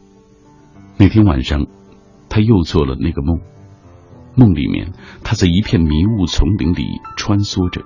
[0.96, 1.66] 那天晚上，
[2.30, 3.40] 他又做了那个梦，
[4.34, 7.84] 梦里面他在一片迷雾丛林里穿梭着，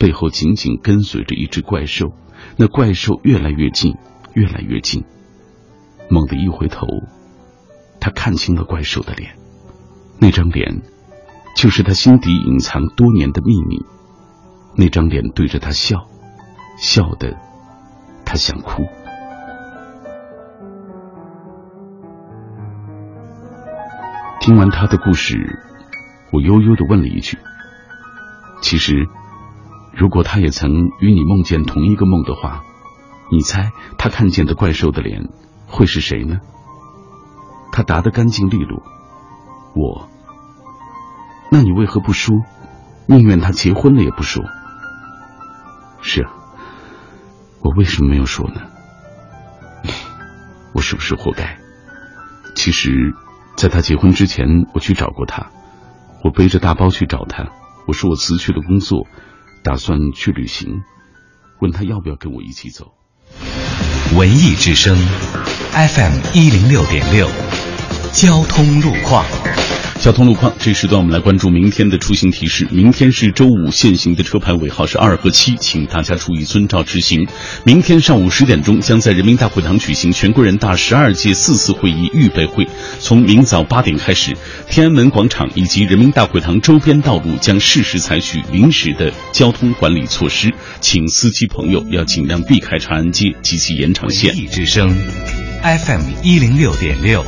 [0.00, 2.14] 背后紧紧跟随着一只怪兽，
[2.56, 3.98] 那怪兽越来越近，
[4.32, 5.04] 越来越近。
[6.08, 6.86] 猛地一回头，
[8.00, 9.36] 他看清了怪兽的脸，
[10.18, 10.80] 那张脸
[11.54, 13.84] 就是他心底隐藏多年的秘密，
[14.74, 16.08] 那张脸对着他笑。
[16.78, 17.36] 笑的，
[18.24, 18.86] 他想哭。
[24.40, 25.36] 听完他的故事，
[26.32, 27.36] 我悠悠的问了一句
[28.62, 29.06] ：“其实，
[29.92, 32.62] 如果他也曾与你梦见同一个梦的话，
[33.30, 35.28] 你猜他看见的怪兽的脸
[35.66, 36.38] 会是谁呢？”
[37.72, 38.82] 他答得干净利落
[39.74, 40.08] ：“我。”
[41.52, 42.36] 那你为何不说？
[43.06, 44.44] 宁愿他结婚了也不说。
[46.00, 46.32] 是啊。
[47.60, 48.62] 我为什么没有说呢？
[50.72, 51.58] 我是不是活该？
[52.54, 53.14] 其实，
[53.56, 55.50] 在他结婚之前，我去找过他。
[56.24, 57.48] 我背着大包去找他，
[57.86, 59.06] 我说我辞去了工作，
[59.62, 60.82] 打算去旅行，
[61.60, 62.94] 问他要不要跟我一起走。
[64.16, 64.96] 文艺之声
[65.72, 67.28] ，FM 一零六点六，
[68.12, 69.24] 交通路况。
[70.00, 72.66] 交通路况，这时段我们来关注明天的出行提示。
[72.70, 77.28] 明天是周五，限行的车牌尾号是二和七，请大家注意遵照执行。
[77.64, 82.66] 明天上午十点钟，将在人民大会堂举行全国人大十二届四次会议预备会。
[82.98, 84.34] 从明早八点开始，
[84.70, 94.34] 天安门广场以及人民大会堂周边道路将适时采取临时的交通管理措施，请司机朋友要尽量避开长安街及其延长线。
[94.46, 94.88] 之声
[95.62, 97.22] ，FM 一零六点六，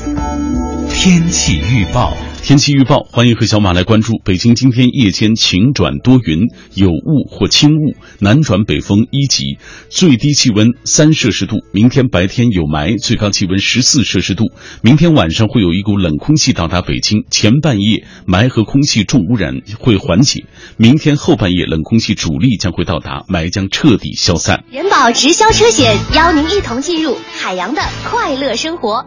[0.88, 2.16] 天气预报。
[2.42, 4.14] 天气预报，欢迎和小马来关注。
[4.24, 6.40] 北京今天夜间晴转多云，
[6.74, 11.58] 有雾或轻雾，南转北风一级，最低气温三摄氏度。
[11.72, 14.50] 明天白天有霾，最高气温十四摄氏度。
[14.82, 20.44] 明天晚上会有一股冷空气到达北京，前半夜霾和空气重污染会缓解。
[20.76, 24.64] 明天后半夜冷空气主力将会到达，霾将彻底消散。
[24.72, 29.06] 人保直销车险邀您一同进入海洋的快乐生活。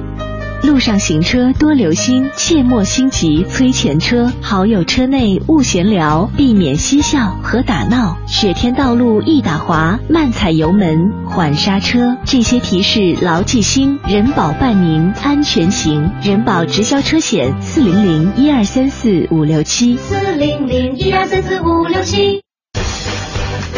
[0.63, 4.31] 路上行车多留心，切莫心急催前车。
[4.41, 8.15] 好友车内勿闲聊，避免嬉笑和打闹。
[8.27, 12.15] 雪天道路易打滑，慢踩油门，缓刹车。
[12.25, 16.11] 这些提示牢记心，人保伴您安全行。
[16.21, 22.43] 人保直销车险四零零一二三四五六七四零零一二三四五六七。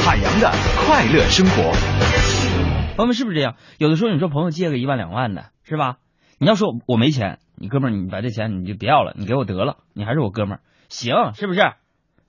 [0.05, 0.51] 海洋的
[0.85, 1.71] 快乐生活。
[2.97, 3.55] 朋友们是不是这样？
[3.77, 5.95] 有的时候你说朋友借个一万两万的，是吧？
[6.43, 11.62] 你要说我没钱，你哥们儿，你把这钱你就别要了，你给我得了，你还是我哥们儿，行，是不是？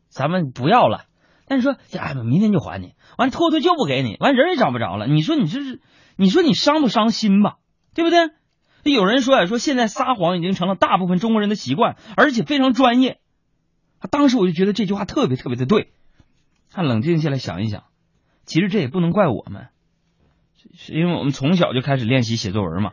[0.09, 1.07] 咱们不要了。
[1.48, 5.09] 但是说，哎，明天就还你，完拖拖就不给你，完人也找不着了。
[5.09, 5.81] 你说你这是，
[6.14, 7.57] 你说你伤不伤心吧？
[7.92, 8.31] 对不对？
[8.85, 13.18] 有人说呀，说现在撒谎已经成了大部分中国人的习惯，而且非常专业。
[14.12, 15.92] 当时我就觉得这句话特别特别的对。
[16.70, 17.83] 他冷静下来想一想，
[18.44, 19.68] 其实这也不能怪我们，
[20.77, 22.92] 是因为我们从小就开始练习写作文嘛。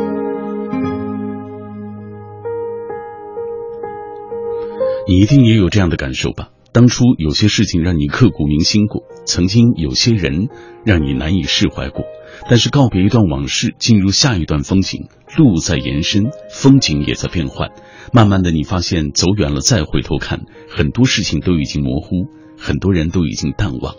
[5.11, 6.51] 你一定也有这样的感受吧？
[6.71, 10.47] 当初有些事情让你刻骨铭心过，曾经有些人
[10.85, 12.05] 让你难以释怀过。
[12.49, 17.71] 但是告别一段往事，进入下一段风景，路在延伸，风景也在变换。
[18.13, 23.95] 慢慢的，你发现走远了再回头看，很多事情都已经模糊，很多人都已经淡忘，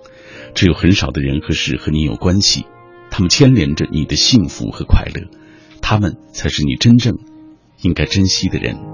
[0.55, 2.65] 只有很少的人和事和你有关系，
[3.11, 5.29] 他们牵连着你的幸福和快乐，
[5.83, 7.19] 他们才是你真正
[7.83, 8.92] 应该珍惜的人。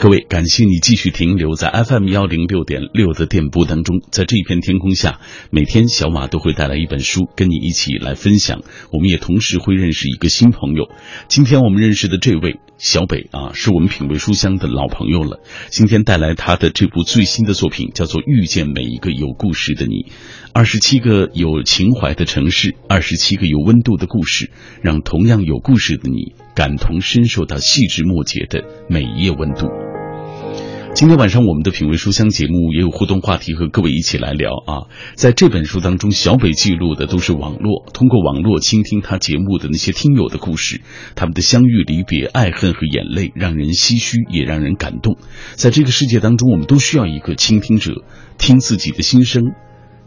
[0.00, 4.00] 各位，感谢你继续停留在 FM 幺零六点六的电波当中。
[4.12, 5.18] 在这一片天空下，
[5.50, 8.60] 每天小马都会带来一本书，跟你一起来分享。
[8.92, 10.88] 我们也同时会认识一个新朋友。
[11.26, 15.40] 今天我们认识的这位小北啊，是我们品味书香的老朋友了。
[15.68, 19.94] 今天带来他的这部最新的作品，叫做《遇见每一个有故事的你》。
[20.52, 29.66] 二十七个有情怀的城市，二十七个有温度的故事，让同样有故事的你感同身受到细枝末节的每一页温度。
[30.98, 34.90] 今天晚上我们的品味书香节目也有互动话题，和各位一起来聊啊。
[35.14, 40.80] 在这本书当中，小北记录的都是网络，通过网络倾听他节目的那些听友的故事，
[41.14, 45.18] 他们的相遇、离别、爱恨和眼泪，让人唏嘘，也让人感动。
[45.54, 48.02] 在这个世界当中，我们都需要一个倾听者，
[48.36, 49.52] 听自己的心声，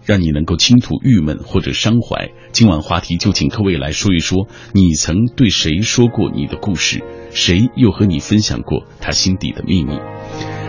[0.04, 2.32] 让你能够倾吐郁闷或者伤怀。
[2.52, 7.02] 今晚话题就请各位来说一说，你曾对谁说过你的故事，
[7.32, 9.94] 谁又和你分享过他心底的秘密。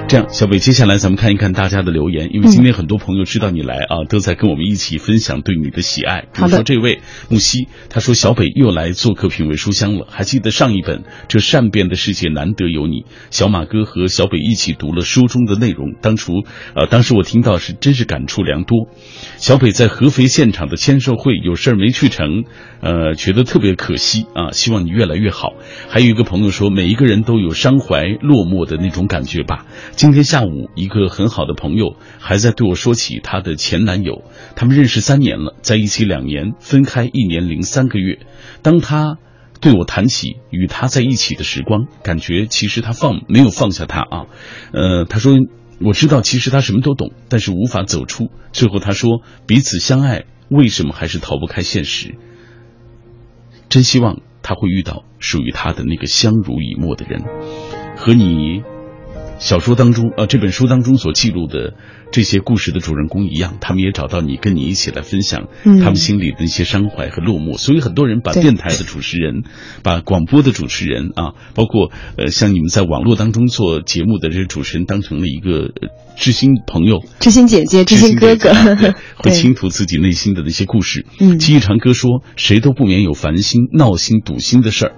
[0.09, 6.27] 这样，小北，接下来咱们看一看大家的留言，因为今天很多朋友知道你来啊，都在跟我们一起分享对你的喜爱。
[6.35, 18.89] 比如说这位木西，他说小北又来做客品味书香了，还记得上一本《这善变的世界难得有你》，小马哥和小北一起读了书中的内容，当初呃，当时我听到是真是感触良多。
[19.39, 22.45] 小北在合肥现场的签售会有事儿没去成，
[22.83, 25.55] 呃，觉得特别可惜啊，希望你越来越好。
[25.89, 29.67] 还有一个朋友说，每一个人都有伤怀落寞的那种感觉吧。
[29.93, 34.25] 今天下午，一个很好的朋友还在对我说起她的前男友，
[34.57, 38.19] 他们认识三年了，在一起两年，分开一年零三个月。
[38.63, 39.17] 当他
[39.61, 44.27] 对我谈起与他在一起的时光，感觉其实他放没有放下他啊。
[44.73, 45.35] 呃，他说
[45.81, 48.33] 我知道其实他什么都懂，但是无法走出。
[48.51, 52.17] 最后他说彼此相爱，为什么还是逃不开现实？
[53.73, 57.25] 真希望他会遇到属于他的那个相濡以沫的人，
[57.97, 58.63] 和你。
[59.43, 61.75] 小说当中，呃，这本书当中所记录的
[62.13, 67.59] 这些故事的主人公一样，他们也找到你，跟你一起来分享他们心里的一些伤怀和落寞。
[67.59, 69.43] 所以很多人把电台的主持人、
[69.83, 75.73] 把广播的主持人啊，包括呃像你们在网络当中做节目的这些主持人，当成了一个
[76.17, 78.53] 知心朋友、知心姐姐、知心哥哥，
[79.19, 81.05] 会倾吐自己内心的那些故事。
[81.19, 84.93] 嗯，记忆长歌说，谁都不免有烦心、闹心、堵心的事儿。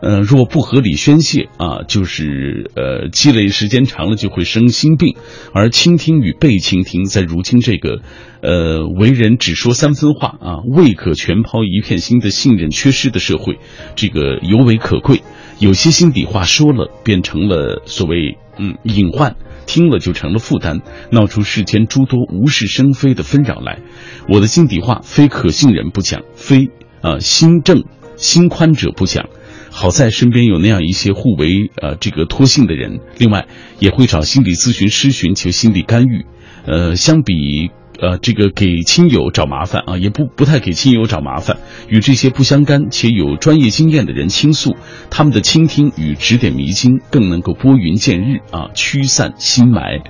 [0.00, 5.16] 呃，若不合理宣泄啊，就是呃积累时间长了就会生心病。
[5.52, 8.00] 而倾听与被倾听，在如今这个
[8.40, 13.58] 呃为人只说三分话啊，未可全抛一片心的信任缺失的社会，
[13.96, 15.22] 这个尤为可贵。
[15.58, 23.80] 有些心底话说了，变成了所谓嗯隐患，听了就成了负担，闹出世间诸多无事生非的纷扰来。
[24.28, 26.70] 我的心底话，非可信人不讲，非
[27.02, 27.84] 啊心正
[28.16, 29.28] 心宽者不讲。
[29.70, 33.46] 好在身边有那样一些互为呃这个托信的人，另外
[33.78, 36.26] 也会找心理咨询师寻求心理干预。
[36.66, 44.76] 呃，相比呃这个给亲友找麻烦啊，也不不太给亲友找麻烦，与这些不相干且有专业经验的人倾诉，
[45.08, 50.02] 他们的倾听与指点迷津更能够拨云见日啊，驱散心霾。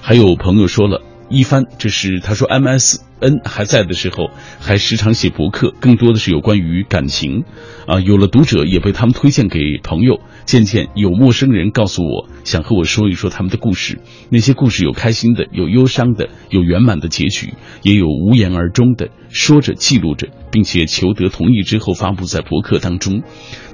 [0.00, 1.15] 还有朋友说了。
[1.28, 7.44] 一帆，这是他说 MSN 还在的时候，还时常写博客，更多的是有关于感情，
[7.86, 13.98] 啊，有了读者也被他们推荐给朋友，渐渐有陌生人告诉我，想和我说一说他们的故事，
[14.30, 23.24] 那些故事有开心的，有忧伤的，有圆满的结局，也有无言而终的，说着记录着，并且求得同意之后发布在博客当中。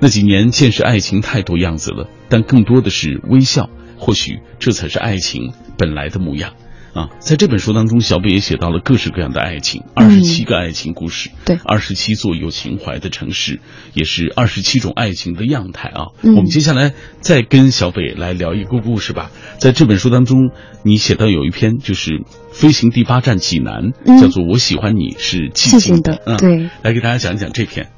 [0.01, 6.55] 那几年见识爱情太多样子了，但更多的是微笑，或许这才是爱情本来的模样。
[6.95, 13.61] 啊，在这本书当中，小北也写到了各式各样的爱情，二十七个爱情故事，对，二十七座有情怀的城市，
[13.95, 16.09] 也是二十七种爱情的样态啊。
[16.23, 19.31] 我们接下来再跟小北来聊一个故事吧。
[19.59, 20.51] 在这本书当中，
[20.85, 27.89] 你写到有一篇就是飞行第八站济南，叫做《我喜欢你是寂静的》，对，来给大家讲一讲这篇。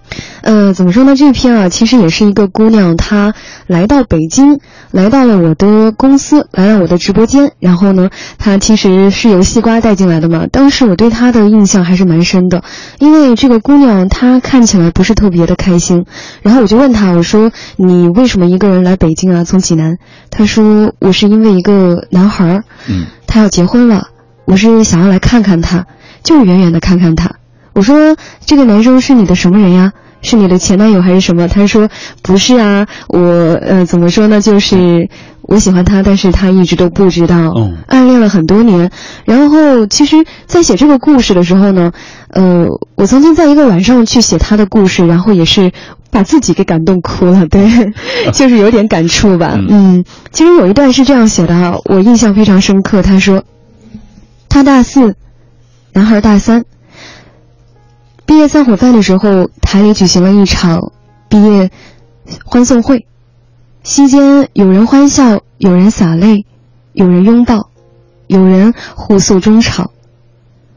[0.42, 1.16] 呃，怎么说呢？
[1.16, 3.34] 这篇啊，其实也是一个姑娘，她
[3.66, 4.60] 来到北京，
[4.92, 7.52] 来到了我的公司，来到我的直播间。
[7.58, 10.46] 然后呢，她其实是由西瓜带进来的嘛。
[10.46, 12.62] 当时我对她的印象还是蛮深的，
[13.00, 16.04] 因为这个姑娘她看起来不是特别的开心。
[16.42, 19.44] 然后我就问她，我说：“你为什么一个人来北京啊？
[19.44, 19.96] 从济南？”
[20.30, 24.08] 她说：“我是因为一个男孩儿，嗯，他要结婚了，
[24.46, 25.86] 我是想要来看看他，
[26.22, 27.30] 就是远远的看看他。”
[27.74, 29.92] 我说：“这个男生是你的什么人呀？”
[30.26, 31.46] 是你的前男友还是什么？
[31.48, 31.90] 他说
[32.22, 34.40] 不是啊，我呃怎么说呢？
[34.40, 35.10] 就是
[35.42, 37.52] 我喜欢他，但是他一直都不知道，
[37.88, 38.90] 暗恋了很多年。
[39.26, 41.92] 然后其实，在写这个故事的时候呢，
[42.30, 42.64] 呃，
[42.96, 45.72] 我曾经在一个晚上去写他的故事，然后也是
[46.10, 47.92] 把自己给感动哭了， 对，
[48.32, 49.58] 就是有点感触吧。
[49.68, 53.02] 嗯，其实有一段是这样写的，我印象非常深刻。
[53.02, 53.44] 他说，
[54.54, 55.16] 他大四，
[55.94, 56.64] 男孩大三。
[58.24, 60.92] 毕业散伙饭的时候，台里举行了一场
[61.28, 61.72] 毕业
[62.44, 63.08] 欢送会，
[63.82, 66.46] 席间有人欢笑，有人洒泪，
[66.92, 67.70] 有人拥抱，
[68.28, 69.90] 有人互诉衷肠。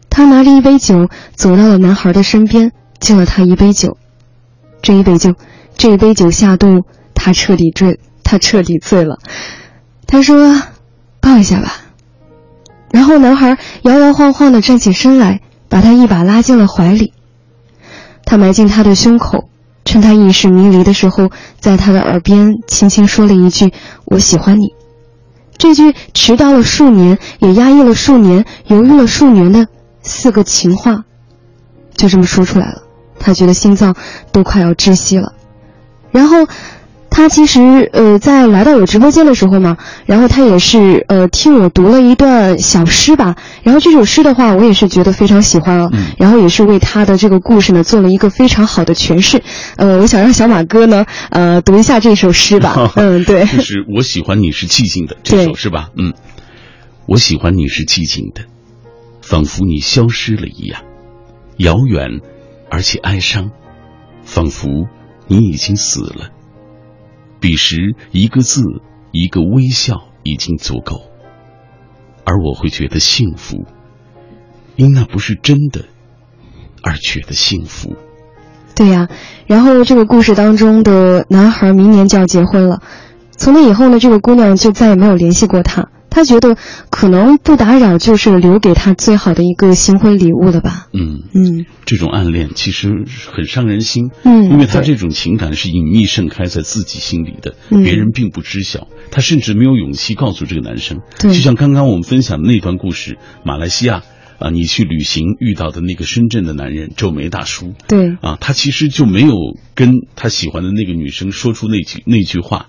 [0.09, 3.99] 他拿着一杯酒走到了男孩的身边，敬了他一杯酒。
[4.81, 5.35] 这一杯酒，
[5.77, 9.19] 这一杯酒下肚，他彻底醉，他彻底醉了。
[10.07, 10.63] 他说
[11.21, 11.81] ：“抱一下吧。”
[12.91, 17.13] 然后男孩摇摇晃晃地站起身来，把他一把拉进了怀里。
[18.25, 19.49] 他埋进他的胸口，
[19.85, 21.29] 趁他意识迷离的时候，
[21.59, 23.73] 在他的耳边轻轻说了一句
[24.05, 24.73] ：“我喜欢你。”
[25.57, 29.67] 这句迟到了数年，也压抑了数年，犹豫了数年的
[30.01, 31.03] 四个情话，
[31.95, 32.83] 就这么说出来了。
[33.19, 33.95] 他觉得心脏
[34.31, 35.33] 都快要窒息了。
[36.11, 36.47] 然后，
[37.17, 37.27] 他。
[37.37, 49.43] 其实呃在来到我直播间的时候嘛，然后他也是呃听我读了一段小诗吧，然后这首诗的话我也是觉得非常喜欢啊，然后也是为他的这个故事呢做了一个非常好的诠释。
[49.75, 52.91] 呃，我想让小马哥呢呃读一下这首诗吧。
[52.95, 55.89] 嗯，对，就是 我喜欢你是寂静的这首是吧？
[55.97, 56.13] 嗯，
[57.05, 58.41] 我喜欢你是寂静的，
[59.21, 60.81] 仿佛你消失了一样，
[61.57, 62.21] 遥远
[62.71, 63.51] 而且哀伤，
[64.23, 64.87] 仿佛
[65.27, 66.29] 你已经死了。
[67.39, 68.61] 彼时，一个字，
[69.11, 71.01] 一个微笑已经足够，
[72.23, 73.65] 而我会觉得幸福，
[74.75, 75.85] 因那不是真的，
[76.81, 77.95] 而觉得幸福。
[78.75, 79.07] 对呀，
[79.47, 82.81] 然后这个故事当中的男孩明年就要结婚了，
[83.31, 85.89] 从那以后呢，这个姑娘就再也没有联系过他。
[86.17, 86.57] 他觉得
[86.89, 90.87] 可能不打扰就是留给他最好的一个新婚礼物了吧？
[90.91, 94.09] 嗯嗯，这种暗恋其实很伤人心。
[94.23, 98.87] 嗯，因为他这种情感是隐秘盛开在自己心里的，别人并不知晓。
[99.11, 101.01] 他甚至没有勇气告诉这个男生。
[101.19, 104.01] 对就像刚刚我们分享的那段故事，马来西亚
[104.39, 107.75] 啊，你去旅行遇到的那个深圳的男人皱眉大叔。
[107.87, 109.35] 对啊，他其实就没有
[109.75, 112.65] 跟他喜欢的那个女生说出那句那句话。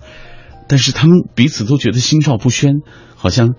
[0.67, 2.75] 但是他们彼此都觉得心照不宣，
[3.19, 3.55] 好像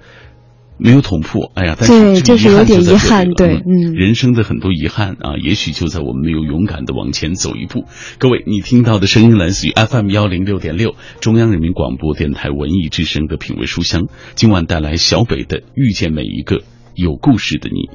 [0.78, 1.52] 没有捅破。
[1.54, 7.84] 哎呀，但是就是有点遗憾，对，嗯，人生的很多遗憾啊，也许就在我们没有勇敢的往前走一步。
[8.18, 16.62] 各位，你听到的声音来自于 FM 幺零六点六，中央人民广播电台文艺之声的品味书香，今晚带来小北的《遇见每一个
[16.94, 17.90] 有故事的你》。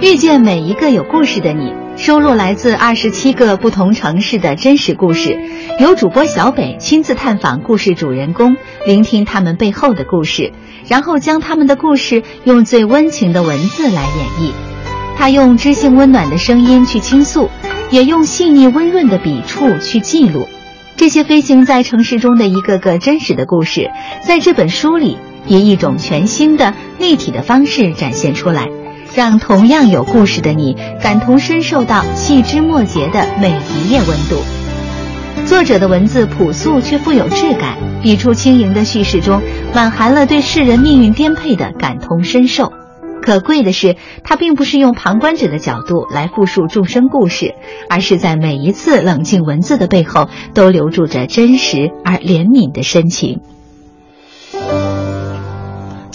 [0.00, 5.36] 遇见每一个有故事的你，收录来自二十七个不同城市的真实故事，
[5.80, 10.52] 由主播小北亲自探访故事主人公，聆听他们背后的故事，
[10.86, 14.52] 然后将他们的故事用最温情的文字来演绎。
[15.16, 17.50] 他用知性温暖的声音去倾诉，
[17.90, 20.48] 也用细腻温润的笔触去记录。
[20.96, 23.90] 这些飞行在城市中的一个个真实的故事，
[24.24, 25.18] 在这本书里
[25.48, 28.68] 以一种全新的立体的方式展现出来。
[29.18, 34.40] 让同样有故事的你感同身受到细枝末节的每一页温度。
[35.44, 39.42] 作者的文字朴素却富有质感，笔触轻盈的叙事中
[39.74, 42.72] 满含了对世人命运颠沛的感同身受。
[43.20, 47.56] 可贵的是，他并不是用旁观者的角度来复述众生故事，
[47.90, 53.40] 而是在每一次冷静文字的背后，都留住着真实而怜悯的深情。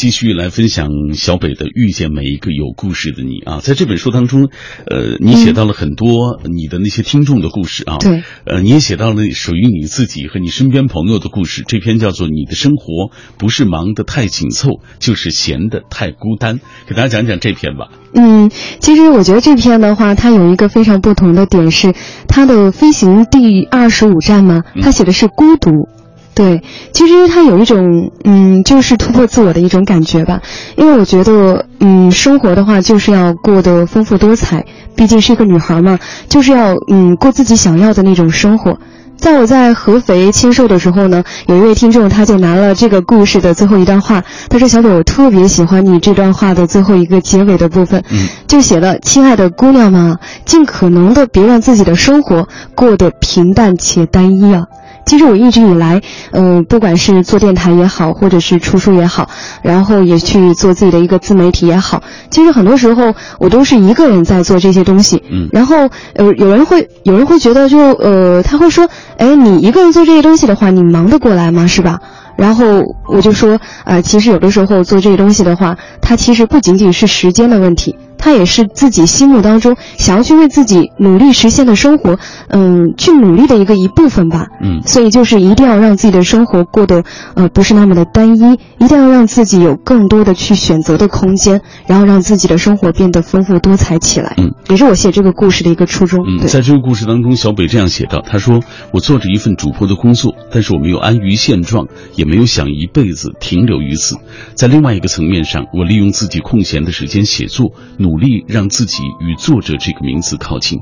[0.03, 4.49] 继续来分享小北的遇见每一个有故事的你啊，在这本书当中，
[4.85, 11.63] 呃，你写到了很多你的那些听众的故事啊，对，呃，你也写到了属于你自己和你身边朋友的故事。
[11.65, 17.87] 这篇叫做《你的生活不是忙得太紧凑，就是闲得太孤单》，给大家讲讲这篇吧。
[18.13, 18.51] 嗯，
[18.81, 21.93] 其实我觉得这篇的话，它有一个非常不同的点是，
[22.27, 25.87] 它的飞行第二十五站嘛，它写的是孤独。
[26.35, 30.41] 对，其实他有一种，嗯，就是突破自我的一种感觉吧。
[30.75, 34.65] 因为我觉得，嗯，生活的话就是要过得丰富多彩，
[34.95, 38.79] 毕竟是一个女孩嘛，就是要，嗯，过自己想要的那种生活。
[39.15, 48.03] 在我在合肥签售的时候呢，有一位听众他就拿了这个故事的最后一段话，他说：“小北，我特别喜欢你这段话的最后一个结尾的部分，
[48.47, 54.63] 就写了，亲爱的姑娘们，尽可能的别让自己的生活过得平淡且单一啊。”
[55.05, 56.01] 其实我一直以来，
[56.31, 59.29] 嗯，不管是做电台也好，或者是出书也好，
[59.61, 65.23] 然后也去做自己的一个自媒体也好，其实很多时候我都是一个人在做这些东西。
[65.29, 68.87] 嗯，然后呃，有人会有人会觉得，就呃，他会说，
[69.17, 71.67] 哎，你一个人做这些东西的话，你忙得过来吗？
[71.67, 71.99] 是吧？
[72.37, 72.65] 然后
[73.07, 77.95] 我就说，呃，其实有的时候做这些东西的话，它其实不仅仅是时间的问题。
[78.15, 82.17] 它也是自己心目当中想要去为自己努力实现的生活，
[82.47, 84.47] 嗯，去努力的一个一部分吧。
[84.61, 87.03] 嗯，所以就是一定要让自己的生活过得，
[87.35, 94.35] 呃，不是那么的单一，一定要让自己有更多的去选择的空间，然后让自己的生活变得丰富多彩起来。
[94.37, 96.23] 嗯，也是我写这个故事的一个初衷。
[96.25, 98.61] 嗯，在这个故事当中，小北这样写道：“他说，
[98.93, 104.15] 我做着一份主播的工作，但是我没有安于现状，也也没有想一辈子停留于此。
[104.55, 110.79] 在另外一个层面上，我利用自己空闲的时间写作，”努力让自己与作者这个名字靠近，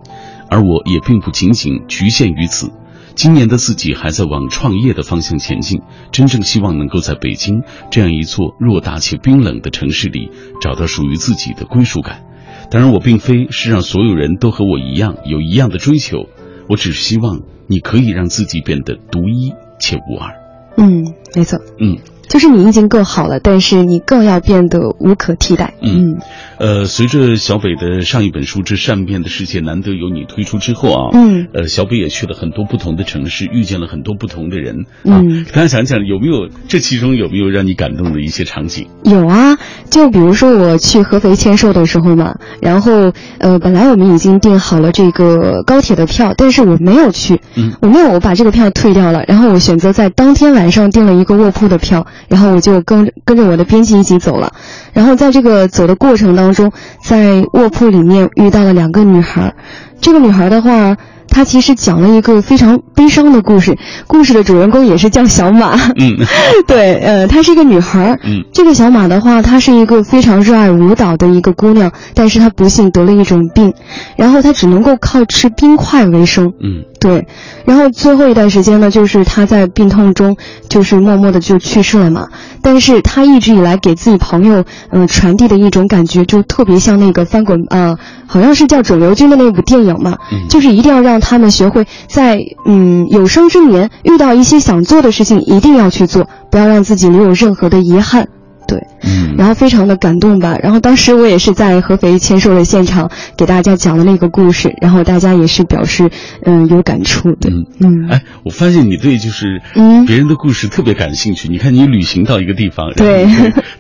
[0.50, 2.70] 而我也并不仅仅局限于此。
[3.16, 5.82] 今年的自己还在往创业的方向前进，
[6.12, 10.30] 真正希望能够在北京这样一座偌大且冰冷的城市里
[10.62, 12.24] 找到属于自己的归属感。
[12.70, 16.30] 当然，我并非是让所有人都和我一样有一样的追求，
[16.70, 20.41] 我只是希望你可以让自己变得独一且无二。
[20.78, 21.60] 嗯，没错。
[21.80, 21.98] 嗯。
[22.30, 25.74] 就是你已经够好了，但是你更要变得无可替代。
[25.82, 26.18] 嗯，
[26.60, 34.86] 呃，随着小北的上一本书《这善变的世界难得有你》推出之后啊，嗯，呃，小北也去了很多不同的城市，遇见了很多不同的人。
[35.04, 38.88] 嗯，大家想想有没有这其中有没有让你感动的一些场景？
[39.04, 39.58] 有啊，
[39.92, 54.54] 就比如说我去合肥签售的时候嘛，然后呃，本来我们已经订好了这个高铁的票，但是我没有去，嗯，我没有我把这个票退掉了，然后我选择在当天晚上订了一个卧铺的票，然后我就跟跟着我的编辑一起走了，
[54.94, 56.72] 然后在这个走的过程当中，
[57.04, 59.54] 在卧铺里面遇到了两个女孩，
[60.00, 60.96] 这个女孩的话。
[61.32, 63.76] 他其实讲了一个非常悲伤的故事，
[64.06, 65.76] 故事的主人公也是叫小马。
[65.98, 66.18] 嗯，
[66.68, 68.20] 对，呃，她是一个女孩。
[68.24, 73.74] 嗯，这个小马的话，她是一个非常热爱舞蹈的一个姑娘，但是她不幸得了一种病，
[74.18, 76.54] 然后她只能够靠吃冰块为生。
[76.62, 77.28] 嗯，对，
[77.66, 80.38] 然后最后一段时间呢，就是他在病痛中，
[80.70, 82.28] 就是默默的就去世了嘛。
[82.62, 87.98] 但是他一直以来给自己朋友，嗯，传递的一种感觉，就特别像那个翻滚，呃，
[88.28, 90.18] 好像是叫《肿瘤君》的那部电影嘛，
[90.50, 91.20] 就是一定要让。
[91.20, 98.28] 他们学会在嗯有生之年遇到一些想做的事情，一定要去做，不要让自己留有任何的遗憾。
[98.72, 100.58] 对，嗯，然后非常的感动吧。
[100.64, 106.10] 然后当时我也是在合肥签售的现场给大家讲了那个故事，然后大家也是表示
[106.46, 107.50] 嗯有感触的。
[107.50, 111.50] 嗯嗯，哎，我发现你对就是嗯别人的故事特别感兴趣。
[111.50, 113.28] 你看你旅行到一个地方，对，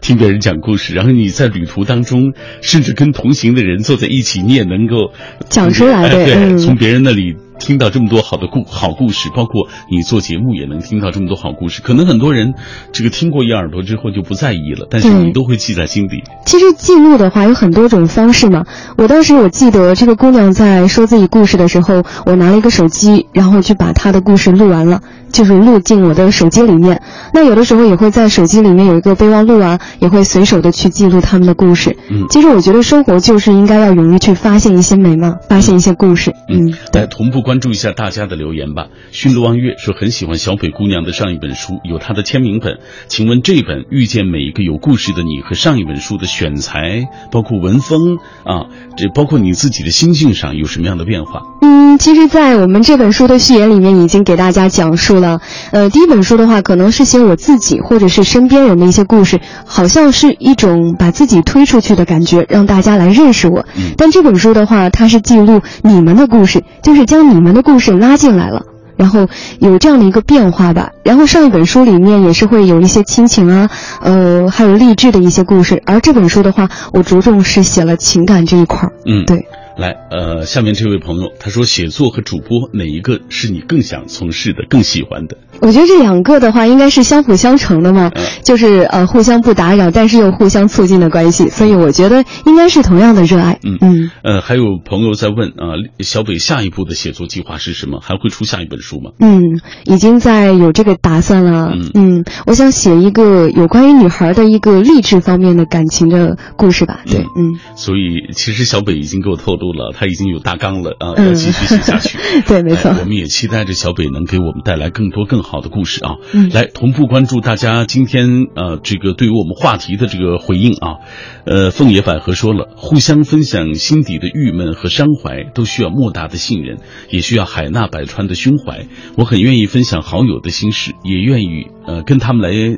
[0.01, 5.13] 听别人讲故事，然后你在旅途当中，甚至跟同行的人坐在一起，你也能够
[5.47, 6.25] 讲出来的。
[6.25, 7.37] 对，从别人那里。
[7.61, 11.83] 听到这么多好的故好故事，包括你做节目也能听到这么多好故事。
[11.83, 12.55] 可能很多人
[12.91, 16.23] 这个听过一耳朵之后就不在意了，但是你都会记在心底。
[16.45, 18.65] 其实记录的话有很多种方式嘛。
[18.97, 25.01] 我当时我记得这个姑娘在说自己故事的时候，我拿了一个手机，然后去把她的故事录完了，
[25.31, 27.03] 就是录进我的手机里面。
[27.31, 31.95] 那有的时候也会在手机里面有一个备忘录啊，也会随手的去记录他们的故事。
[32.09, 36.33] 嗯，其实我觉得生活就是应该要勇于去发现一些美嘛，发现一些故事。
[36.49, 38.87] 嗯，来同步关注一下大家的留言吧。
[39.11, 42.79] 驯鹿望月说很喜欢小北姑娘的上一本书，有她的签名本。
[43.07, 51.41] 请问这本《遇见每一个有故事的你》和上一本书的选材，包括文风啊，这包括你自己的心境上有什么样的变化？
[51.61, 55.41] 嗯，其实，在我们这本书的序言里面已经给大家讲述了。
[55.71, 63.65] 呃，第一本书的话，可能是写我自己或者是身边人的一些故事，好像是一种把自己推出去的感觉，让大家来认识我。
[63.97, 68.65] 但这本书的话，它是记录你们的故事，就是将你们的故事拉进来了，
[68.95, 69.27] 然后
[69.59, 70.91] 有这样的一个变化吧。
[71.03, 73.69] 然后上一本书里面也是会有一些亲情啊，
[74.01, 78.93] 呃，还有励志的一些故事，而这本书的话，我着重是写了情感这一块儿。
[79.05, 79.45] 嗯，对。
[79.81, 85.37] 来，呃，下面这位朋友他说，写作和主播哪一个是你更想从事的、更喜欢的？
[85.59, 88.11] 我觉得这两个的话，应该是相辅相成的嘛，
[88.43, 93.59] 就是呃互相不打扰，但是又互相促进的关系，所以我觉得应该是同样的热爱。
[93.63, 94.11] 嗯嗯。
[94.23, 97.99] 呃，还有朋友在问啊，小北下一步的写作计划是什么？
[98.01, 99.13] 还会出下一本书吗？
[99.19, 99.41] 嗯，
[99.85, 101.73] 已经在有这个打算了。
[101.95, 107.01] 嗯，我想写一个有关于女孩的一个励志方面的感情的故事吧。
[107.07, 107.57] 对，嗯。
[107.75, 112.17] 所以其实小北已经给我透露了，他已经有大纲了啊，要继续写下去。
[112.47, 112.89] 对，没错。
[112.99, 115.51] 我们也期待着小北能给我们带来更多更好。
[115.51, 121.03] 好的故事啊，嗯，来同步关注大家今天呃这个对于我们话题的这个回应啊，
[121.45, 126.77] 呃，凤野百合说了，互相分享心底的郁闷和伤怀，都需要莫大的信任，
[127.09, 128.87] 也需要海纳百川的胸怀。
[129.17, 132.77] 我很愿意分享好友的心事，也愿意呃跟他们来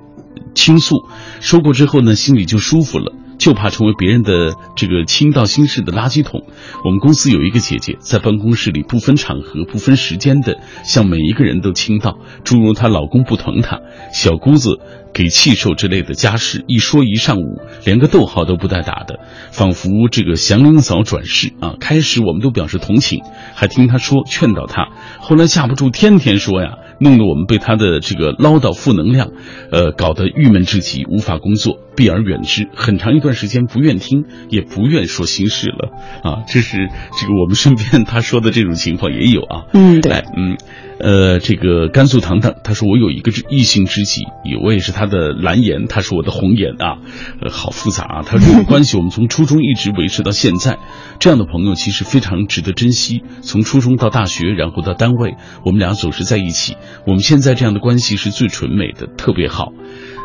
[0.55, 0.95] 倾诉，
[1.41, 3.13] 说过之后呢，心里就舒服了。
[3.37, 6.43] 就怕成为别人的这个倾倒心事的垃圾桶。
[6.83, 13.81] 我们公司有一个姐姐，在办公室里不分场合、不分时间的向每一个人都倾倒，诸如她老公不疼她、
[14.11, 14.79] 小姑子
[15.13, 19.19] 给气受之类的家事，一说一上午，连个逗号都不带打的，
[19.51, 21.75] 仿佛这个祥林嫂转世啊。
[21.79, 23.21] 开始我们都表示同情，
[23.55, 26.77] 还听她说劝导她，后来架不住天天说呀。
[26.99, 29.31] 弄得我们被他的这个唠叨负能量，
[29.71, 32.67] 呃，搞得郁闷至极，无法工作，避而远之。
[32.73, 35.91] 很长一段时间不愿听，也不愿说心事了
[36.23, 36.43] 啊。
[36.47, 36.89] 这是
[37.19, 39.65] 这个我们身边他说的这种情况也有啊。
[39.73, 40.57] 嗯，对，嗯。
[40.99, 44.21] 呃，这个甘肃糖糖他说我有一个异性知己，
[44.63, 46.99] 我也是他的蓝颜，他是我的红颜啊，
[47.41, 48.23] 呃，好复杂啊。
[48.25, 50.77] 他这个 关系我们从初中一直维持到现在，
[51.19, 53.23] 这样的朋友其实非常值得珍惜。
[53.41, 55.35] 从初中到大学，然后到单位，
[55.65, 56.77] 我们俩总是在一起。
[57.05, 59.73] 我们现在这样的关系是最纯美的，特别好。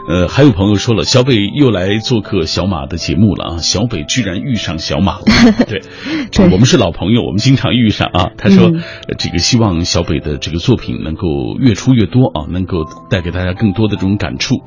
[0.09, 3.59] 呃，还有朋友说了，小北又来做客小马的节目了啊！
[3.59, 5.25] 小北居然遇上小马了，
[5.69, 5.83] 对，
[6.51, 8.31] 我们是老朋友，我们经常遇上啊。
[8.39, 8.73] 他说，
[9.19, 14.63] 这个希望小北的这个作品能够越出越多啊，能够带给大家更多的这种感触。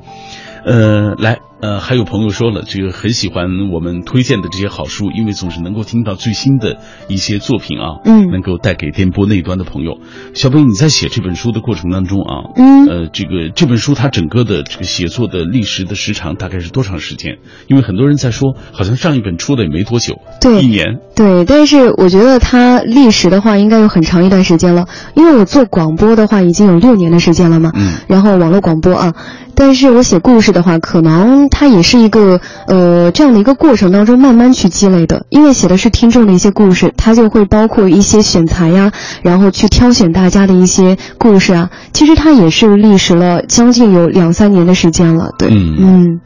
[0.64, 1.40] 呃，来。
[1.62, 9.98] 呃，还有朋友说了，这个很喜欢我们推荐的这些好书，因为总是能够听到最新的一些作品啊，嗯，能够带给电波那端的朋友。
[10.34, 17.38] 小北，你在写这本书的过程当中啊，嗯，呃，这个这本书它整个的这个写作的历时的时长大概是多长时间？
[17.68, 29.14] 因为很多人在说，好像上一本出的也没多久，对，一年，对，但是我觉得它历时的话，应该有很长一段时间了，因为我做广播的话已经有六年的时间了嘛，嗯，然后网络广播啊。
[29.54, 38.90] 但是我写故事的话，可能它也是一个呃这样的一个过程当中慢慢去积累的，因为写的是听众的一些故事，它就会包括一些选材呀，
[39.22, 41.70] 然后去挑选大家的一些故事啊。
[41.92, 46.20] 其实它也是历时了将近有两三年的时间了，对，嗯嗯。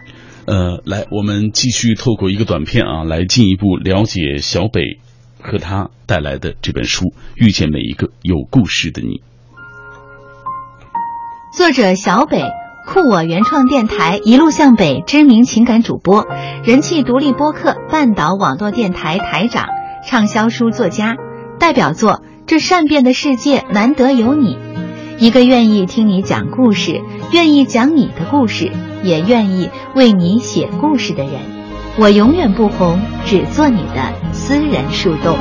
[0.47, 5.01] 呃，来，我们继续透过一个短片啊，来进一步了解小北
[5.43, 9.09] 和他带来的这本书《遇见每一个有故事的你》。
[11.53, 12.66] 作者小北。
[12.87, 16.25] 酷我原创电台一路向北知名情感主播，
[16.65, 19.67] 人气独立播客半岛网络电台台长，
[20.07, 21.17] 畅销书作家，
[21.59, 22.13] 代表作
[22.47, 24.55] 《这善变的世界难得有你》，
[25.19, 28.71] 一个愿意听你讲故事，愿意讲你的故事，
[29.03, 31.33] 也愿意为你写故事的人。
[31.99, 35.37] 我永远不红，只做你的私人树洞。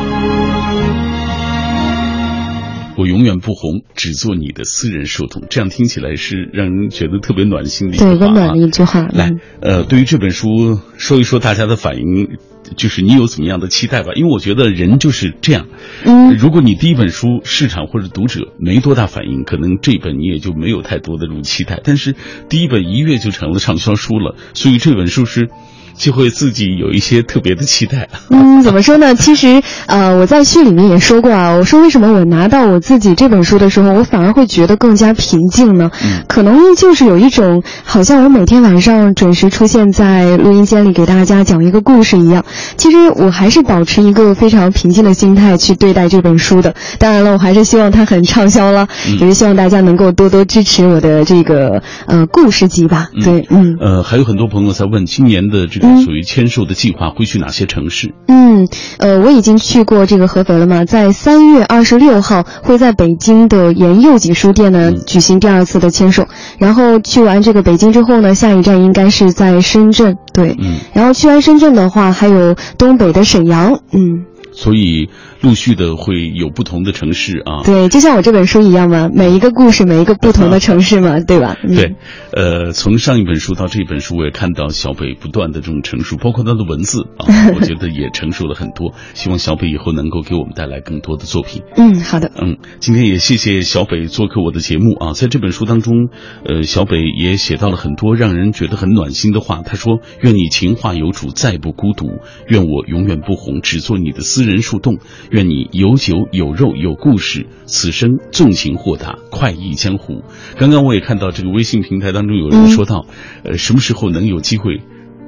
[2.97, 5.43] 我永远不红，只做你的私人树洞。
[5.49, 8.09] 这样听起来是让人觉得特别暖心的一句话。
[8.11, 9.07] 对，温暖的一句话。
[9.13, 9.31] 来，
[9.61, 12.37] 呃，对于这本书说一说大家的反应，
[12.77, 14.13] 就是你有怎么样的期待吧？
[14.15, 15.67] 因为我觉得人就是这样。
[16.05, 16.35] 嗯。
[16.37, 21.81] 如果你第一本书市场或者读者没多大反应，可能这本你也就没有太多的这种期待。
[21.83, 22.15] 但是
[22.49, 25.49] 第一本一跃就成了畅销书了，所以这本书是。
[25.97, 28.07] 就会自己有一些特别的期待。
[28.29, 29.15] 嗯，怎么说呢？
[29.15, 35.91] 其实，呃，我在序里面也说过啊，我说为什么我拿到我自己这本书的时候，我反而会觉得更加平静呢？
[36.03, 42.45] 嗯，可能就是有一种好像我每天晚上准时出现在录音间里给大家讲一个故事一样。
[42.77, 46.75] 其实我还是保持一个非常平静的心态去对待这本书的。
[46.99, 48.87] 当然了，我还是希望它很畅销了，
[49.19, 53.07] 也是希望大家能够多多支持我的这个呃故事集吧。
[53.23, 53.77] 对，嗯。
[53.79, 55.84] 呃，还有很多朋友在问今年的这个。
[56.03, 58.13] 属于签售的计划会去哪些城市？
[58.27, 58.67] 嗯，
[58.97, 66.27] 呃，我已经去过这个合肥了嘛，在三月二十六号会在北京的沿佑集书店呢举行第二次的签售，
[66.57, 74.25] 然后去完这个北京之后呢，下一站应该是在深圳，对，嗯，然后去完深圳的话，还有东北的沈阳，嗯，
[74.55, 75.09] 所以。
[75.41, 81.55] 陆续的会有不同的城市啊，对，就像我这本书一样嘛，每一个故事，每一个不同的城市嘛，对吧？
[81.67, 81.95] 对，
[82.31, 88.95] 呃，从上一本书到这本书，我也看到小北不断的这种成熟，包括他的文字啊， 我觉得也成熟了很多。
[89.13, 91.61] 希望小北以后能够给我们带来更多的作品。
[91.77, 92.31] 嗯，好的。
[92.41, 96.09] 嗯，今天也谢谢小北做客我的节目啊，在这本书当中，
[96.43, 99.61] 呃，小北也写到了很多让人觉得很暖心的话。
[99.63, 102.07] 他说：“愿你情话有主，再不孤独；
[102.47, 104.99] 愿我永远不红，只做你的私人树洞。”
[105.31, 110.23] 愿你有酒有肉有故事，此生纵情豁达，快意江湖。
[110.55, 113.07] 刚刚我也看到这个微信平台当中有人说到，
[113.43, 114.81] 呃，什么时候能有机会？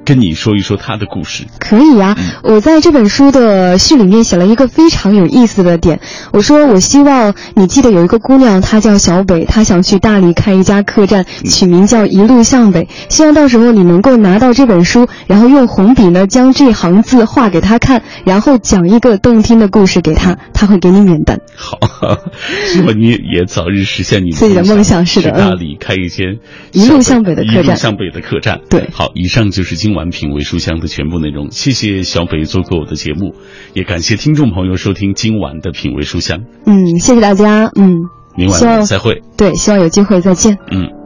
[0.08, 2.16] 跟你说一说他的故事，可以呀。
[2.42, 6.00] 我在这本书的序里面写了一个非常有意思的点，
[6.32, 12.88] 我说我希望你记得有一个姑娘，她叫小北，她想去大理开一家客栈，取名叫一路向北。
[13.10, 21.38] 希望到时候你能够拿到这本书，然后用红笔呢将这行字画给她看，然后讲一个动听的故事给她，她会给你免单。
[21.54, 21.78] 好，
[22.72, 26.38] 希望你也早日实现你自己的梦想，是的，去大理开一间
[26.72, 27.64] 一路向北的客栈。
[27.64, 28.88] 一路向北的客栈，对。
[28.90, 29.97] 好，以上就是今晚。
[29.98, 33.34] 完品味书香的全部内容，谢谢小北做客我的节目，
[33.74, 36.44] 也感谢听众朋友收听今晚的品味书香。
[36.66, 37.72] 嗯，谢谢大家。
[37.74, 38.04] 嗯，
[38.36, 39.22] 明晚再会。
[39.36, 40.56] 对，希望有机会再见。
[40.70, 40.97] 嗯。